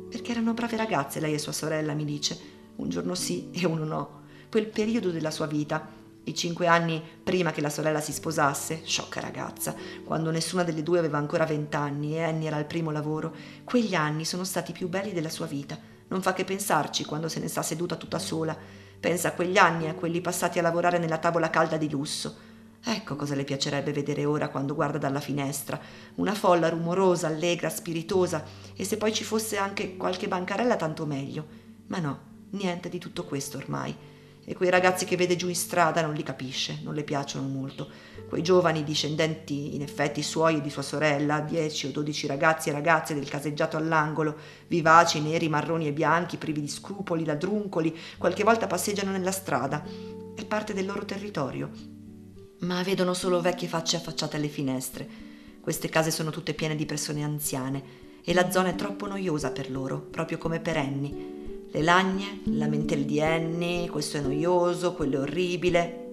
Perché 0.10 0.32
erano 0.32 0.54
brave 0.54 0.78
ragazze, 0.78 1.20
lei 1.20 1.34
e 1.34 1.40
sua 1.40 1.52
sorella, 1.52 1.94
mi 1.94 2.06
dice. 2.06 2.56
Un 2.78 2.90
giorno 2.90 3.16
sì 3.16 3.50
e 3.52 3.66
uno 3.66 3.84
no. 3.84 4.22
Quel 4.50 4.68
periodo 4.68 5.12
della 5.12 5.32
sua 5.32 5.46
vita 5.46 5.97
i 6.28 6.36
cinque 6.36 6.68
anni 6.68 7.02
prima 7.24 7.52
che 7.52 7.62
la 7.62 7.70
sorella 7.70 8.02
si 8.02 8.12
sposasse, 8.12 8.82
sciocca 8.84 9.22
ragazza, 9.22 9.74
quando 10.04 10.30
nessuna 10.30 10.64
delle 10.64 10.84
due 10.84 11.00
aveva 11.00 11.18
ancora 11.18 11.46
vent'anni 11.46 12.16
e 12.16 12.24
Annie 12.24 12.48
era 12.48 12.58
al 12.58 12.66
primo 12.66 12.92
lavoro, 12.92 13.34
quegli 13.64 13.96
anni 13.96 14.26
sono 14.26 14.44
stati 14.44 14.72
i 14.72 14.74
più 14.74 14.90
belli 14.90 15.14
della 15.14 15.30
sua 15.30 15.46
vita. 15.46 15.78
Non 16.10 16.22
fa 16.22 16.34
che 16.34 16.44
pensarci 16.44 17.06
quando 17.06 17.30
se 17.30 17.40
ne 17.40 17.48
sta 17.48 17.62
seduta 17.62 17.96
tutta 17.96 18.20
sola. 18.20 18.58
Pensa 19.00 19.30
a 19.30 19.32
quegli 19.32 19.58
anni 19.58 19.86
e 19.86 19.90
a 19.90 19.94
quelli 19.94 20.20
passati 20.20 20.60
a 20.60 20.62
lavorare 20.62 20.98
nella 20.98 21.18
tavola 21.18 21.50
calda 21.50 21.78
di 21.78 21.90
lusso. 21.90 22.36
Ecco 22.84 23.16
cosa 23.16 23.36
le 23.36 23.44
piacerebbe 23.46 23.94
vedere 23.94 24.26
ora 24.26 24.50
quando 24.50 24.76
guarda 24.76 24.98
dalla 24.98 25.22
finestra. 25.22 25.80
Una 26.16 26.34
folla 26.34 26.68
rumorosa, 26.70 27.28
allegra, 27.28 27.70
spiritosa, 27.70 28.44
e 28.76 28.84
se 28.84 28.98
poi 28.98 29.14
ci 29.14 29.24
fosse 29.24 29.58
anche 29.58 29.96
qualche 29.96 30.28
bancarella 30.28 30.76
tanto 30.76 31.06
meglio. 31.06 31.46
Ma 31.88 32.00
no, 32.00 32.20
niente 32.52 32.90
di 32.90 33.00
tutto 33.00 33.24
questo 33.24 33.58
ormai 33.58 33.96
e 34.50 34.56
quei 34.56 34.70
ragazzi 34.70 35.04
che 35.04 35.18
vede 35.18 35.36
giù 35.36 35.50
in 35.50 35.56
strada 35.56 36.02
non 36.02 36.14
li 36.14 36.24
capisce, 36.24 36.80
non 36.82 36.94
le 36.94 37.04
piacciono 37.04 37.46
molto. 37.50 37.90
Quei 38.30 38.42
giovani 38.42 38.86
discendenti, 38.86 39.76
in 39.76 39.82
effetti 39.82 40.24
suoi 40.24 40.56
e 40.56 40.62
di 40.62 40.70
sua 40.70 40.84
sorella, 40.84 41.42
dieci 41.42 41.88
o 41.88 41.92
dodici 41.92 42.28
ragazzi 42.28 42.70
e 42.70 42.72
ragazze 42.72 43.14
del 43.14 43.28
caseggiato 43.28 43.76
all'angolo, 43.76 44.38
vivaci, 44.68 45.20
neri, 45.20 45.50
marroni 45.50 45.88
e 45.88 45.92
bianchi, 45.92 46.38
privi 46.38 46.62
di 46.62 46.70
scrupoli, 46.70 47.26
ladruncoli, 47.26 47.94
qualche 48.18 48.46
volta 48.46 48.68
passeggiano 48.68 49.12
nella 49.12 49.32
strada. 49.32 49.84
È 50.34 50.46
parte 50.46 50.74
del 50.74 50.86
loro 50.86 51.04
territorio. 51.04 51.70
Ma 52.60 52.82
vedono 52.84 53.14
solo 53.14 53.42
vecchie 53.42 53.68
facce 53.68 53.98
affacciate 53.98 54.38
alle 54.38 54.48
finestre. 54.48 55.10
Queste 55.60 55.90
case 55.90 56.10
sono 56.10 56.30
tutte 56.30 56.54
piene 56.54 56.78
di 56.78 56.86
persone 56.86 57.22
anziane 57.22 57.84
e 58.24 58.34
la 58.34 58.50
zona 58.50 58.70
è 58.70 58.76
troppo 58.76 59.08
noiosa 59.08 59.52
per 59.52 59.70
loro, 59.70 60.00
proprio 60.00 60.38
come 60.38 60.62
per 60.62 60.78
Annie 60.78 61.47
le 61.70 61.82
lagne, 61.82 62.42
la 62.46 62.66
lamentele 62.66 63.06
di 63.06 63.22
Annie, 63.22 63.90
questo 63.90 64.18
è 64.18 64.22
noioso, 64.22 64.94
quello 64.94 65.18
è 65.18 65.22
orribile. 65.22 66.06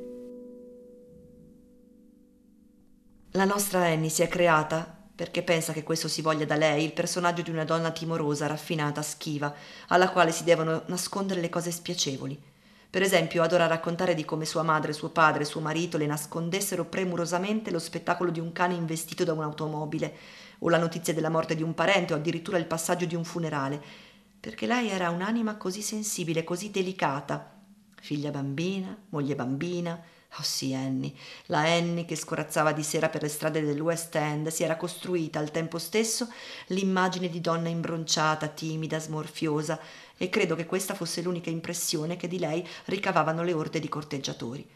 La 3.32 3.44
nostra 3.44 3.84
Annie 3.84 4.10
si 4.10 4.22
è 4.22 4.28
creata 4.28 5.02
perché 5.14 5.42
pensa 5.44 5.72
che 5.72 5.84
questo 5.84 6.08
si 6.08 6.22
voglia 6.22 6.44
da 6.44 6.56
lei 6.56 6.84
il 6.84 6.92
personaggio 6.92 7.42
di 7.42 7.50
una 7.50 7.64
donna 7.64 7.92
timorosa, 7.92 8.48
raffinata, 8.48 9.00
schiva, 9.00 9.54
alla 9.88 10.10
quale 10.10 10.32
si 10.32 10.42
devono 10.42 10.82
nascondere 10.86 11.40
le 11.40 11.48
cose 11.48 11.70
spiacevoli. 11.70 12.40
Per 12.90 13.02
esempio, 13.02 13.42
adora 13.42 13.66
raccontare 13.66 14.14
di 14.14 14.24
come 14.24 14.44
sua 14.44 14.62
madre, 14.62 14.92
suo 14.92 15.10
padre, 15.10 15.44
suo 15.44 15.60
marito 15.60 15.98
le 15.98 16.06
nascondessero 16.06 16.84
premurosamente 16.84 17.70
lo 17.70 17.78
spettacolo 17.78 18.30
di 18.30 18.40
un 18.40 18.52
cane 18.52 18.74
investito 18.74 19.24
da 19.24 19.32
un'automobile, 19.32 20.16
o 20.60 20.68
la 20.68 20.78
notizia 20.78 21.14
della 21.14 21.28
morte 21.28 21.54
di 21.54 21.62
un 21.62 21.74
parente, 21.74 22.12
o 22.12 22.16
addirittura 22.16 22.58
il 22.58 22.66
passaggio 22.66 23.04
di 23.04 23.14
un 23.14 23.24
funerale, 23.24 23.82
perché 24.44 24.66
lei 24.66 24.90
era 24.90 25.09
un'anima 25.09 25.57
così 25.57 25.80
sensibile, 25.80 26.44
così 26.44 26.70
delicata. 26.70 27.62
Figlia 27.98 28.30
bambina, 28.30 28.94
moglie 29.09 29.35
bambina. 29.35 29.98
Oh 30.38 30.42
sì, 30.42 30.74
Annie, 30.74 31.14
la 31.46 31.61
Annie 31.61 32.04
che 32.04 32.14
scorazzava 32.14 32.72
di 32.72 32.83
sera 32.83 33.09
per 33.09 33.22
le 33.22 33.28
strade 33.28 33.62
del 33.62 33.80
West 33.80 34.14
End 34.16 34.48
si 34.48 34.62
era 34.62 34.76
costruita 34.76 35.38
al 35.38 35.50
tempo 35.50 35.78
stesso 35.78 36.30
l'immagine 36.66 37.30
di 37.30 37.40
donna 37.40 37.70
imbronciata, 37.70 38.48
timida, 38.48 38.98
smorfiosa, 38.98 39.80
e 40.14 40.28
credo 40.28 40.54
che 40.57 40.66
questa 40.66 40.92
fosse 40.92 41.22
l'unica 41.22 41.48
impressione 41.48 42.16
che 42.16 42.28
di 42.28 42.38
lei 42.38 42.68
ricavavano 42.85 43.42
le 43.42 43.54
orde 43.54 43.80
di 43.80 43.88
corteggiatori. 43.88 44.68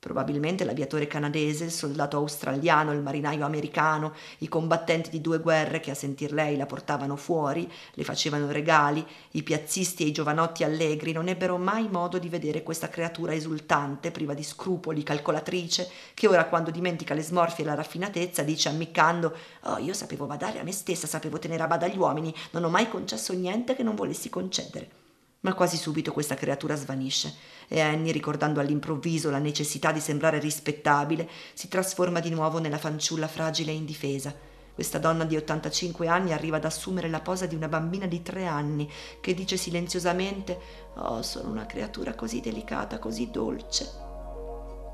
Probabilmente 0.00 0.64
l'aviatore 0.64 1.06
canadese, 1.06 1.64
il 1.64 1.70
soldato 1.70 2.16
australiano, 2.16 2.92
il 2.92 3.02
marinaio 3.02 3.44
americano, 3.44 4.14
i 4.38 4.48
combattenti 4.48 5.10
di 5.10 5.20
due 5.20 5.40
guerre 5.40 5.78
che 5.78 5.90
a 5.90 5.94
sentir 5.94 6.32
lei 6.32 6.56
la 6.56 6.64
portavano 6.64 7.16
fuori, 7.16 7.70
le 7.92 8.02
facevano 8.02 8.50
regali, 8.50 9.06
i 9.32 9.42
piazzisti 9.42 10.02
e 10.02 10.06
i 10.06 10.12
giovanotti 10.12 10.64
allegri 10.64 11.12
non 11.12 11.28
ebbero 11.28 11.58
mai 11.58 11.90
modo 11.90 12.16
di 12.16 12.30
vedere 12.30 12.62
questa 12.62 12.88
creatura 12.88 13.34
esultante, 13.34 14.10
priva 14.10 14.32
di 14.32 14.42
scrupoli, 14.42 15.02
calcolatrice, 15.02 15.90
che 16.14 16.26
ora 16.26 16.46
quando 16.46 16.70
dimentica 16.70 17.12
le 17.12 17.22
smorfie 17.22 17.64
e 17.64 17.66
la 17.66 17.74
raffinatezza 17.74 18.42
dice 18.42 18.70
ammiccando 18.70 19.36
«Oh, 19.64 19.76
io 19.76 19.92
sapevo 19.92 20.24
badare 20.24 20.60
a 20.60 20.62
me 20.62 20.72
stessa, 20.72 21.06
sapevo 21.06 21.38
tenere 21.38 21.62
a 21.62 21.66
bada 21.66 21.86
gli 21.86 21.98
uomini, 21.98 22.34
non 22.52 22.64
ho 22.64 22.70
mai 22.70 22.88
concesso 22.88 23.34
niente 23.34 23.76
che 23.76 23.82
non 23.82 23.96
volessi 23.96 24.30
concedere». 24.30 24.99
Ma 25.40 25.54
quasi 25.54 25.78
subito 25.78 26.12
questa 26.12 26.34
creatura 26.34 26.76
svanisce 26.76 27.34
e 27.66 27.80
Annie, 27.80 28.12
ricordando 28.12 28.60
all'improvviso 28.60 29.30
la 29.30 29.38
necessità 29.38 29.90
di 29.92 30.00
sembrare 30.00 30.38
rispettabile, 30.38 31.28
si 31.54 31.68
trasforma 31.68 32.20
di 32.20 32.28
nuovo 32.28 32.58
nella 32.58 32.78
fanciulla 32.78 33.28
fragile 33.28 33.70
e 33.70 33.76
indifesa. 33.76 34.34
Questa 34.74 34.98
donna 34.98 35.24
di 35.24 35.36
85 35.36 36.08
anni 36.08 36.32
arriva 36.32 36.56
ad 36.56 36.64
assumere 36.64 37.08
la 37.08 37.20
posa 37.20 37.46
di 37.46 37.54
una 37.54 37.68
bambina 37.68 38.06
di 38.06 38.22
tre 38.22 38.46
anni 38.46 38.90
che 39.20 39.32
dice 39.32 39.56
silenziosamente 39.56 40.58
Oh, 40.94 41.22
sono 41.22 41.50
una 41.50 41.66
creatura 41.66 42.14
così 42.14 42.40
delicata, 42.40 42.98
così 42.98 43.30
dolce. 43.30 43.88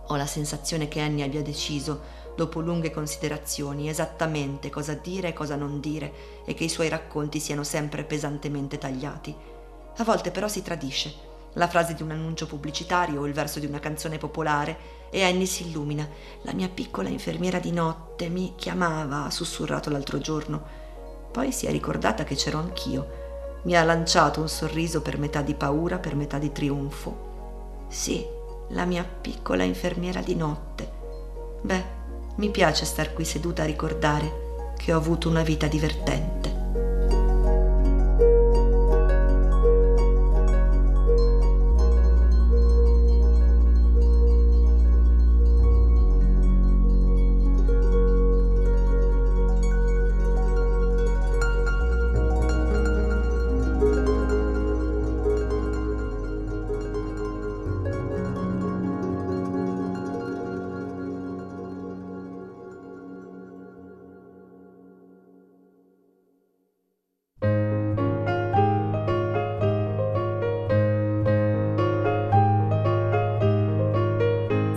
Ho 0.08 0.14
la 0.16 0.26
sensazione 0.26 0.86
che 0.86 1.00
Annie 1.00 1.24
abbia 1.24 1.42
deciso, 1.42 2.02
dopo 2.36 2.60
lunghe 2.60 2.90
considerazioni, 2.90 3.88
esattamente 3.88 4.70
cosa 4.70 4.94
dire 4.94 5.28
e 5.28 5.32
cosa 5.32 5.56
non 5.56 5.80
dire 5.80 6.42
e 6.44 6.54
che 6.54 6.64
i 6.64 6.68
suoi 6.68 6.88
racconti 6.88 7.40
siano 7.40 7.64
sempre 7.64 8.04
pesantemente 8.04 8.78
tagliati. 8.78 9.55
A 9.98 10.04
volte 10.04 10.30
però 10.30 10.48
si 10.48 10.62
tradisce. 10.62 11.24
La 11.54 11.68
frase 11.68 11.94
di 11.94 12.02
un 12.02 12.10
annuncio 12.10 12.46
pubblicitario 12.46 13.20
o 13.20 13.26
il 13.26 13.32
verso 13.32 13.58
di 13.58 13.66
una 13.66 13.80
canzone 13.80 14.18
popolare 14.18 14.76
e 15.10 15.24
Annie 15.24 15.46
si 15.46 15.66
illumina. 15.66 16.06
La 16.42 16.52
mia 16.52 16.68
piccola 16.68 17.08
infermiera 17.08 17.58
di 17.58 17.72
notte 17.72 18.28
mi 18.28 18.52
chiamava, 18.56 19.24
ha 19.24 19.30
sussurrato 19.30 19.88
l'altro 19.88 20.18
giorno. 20.18 20.62
Poi 21.32 21.52
si 21.52 21.66
è 21.66 21.70
ricordata 21.70 22.24
che 22.24 22.34
c'ero 22.34 22.58
anch'io. 22.58 23.60
Mi 23.62 23.74
ha 23.74 23.84
lanciato 23.84 24.40
un 24.40 24.48
sorriso 24.48 25.00
per 25.00 25.18
metà 25.18 25.40
di 25.40 25.54
paura, 25.54 25.98
per 25.98 26.14
metà 26.14 26.38
di 26.38 26.52
trionfo. 26.52 27.86
Sì, 27.88 28.24
la 28.70 28.84
mia 28.84 29.04
piccola 29.04 29.62
infermiera 29.62 30.20
di 30.20 30.34
notte. 30.34 30.92
Beh, 31.62 31.84
mi 32.36 32.50
piace 32.50 32.84
star 32.84 33.14
qui 33.14 33.24
seduta 33.24 33.62
a 33.62 33.66
ricordare 33.66 34.74
che 34.76 34.92
ho 34.92 34.98
avuto 34.98 35.30
una 35.30 35.42
vita 35.42 35.66
divertente. 35.66 36.55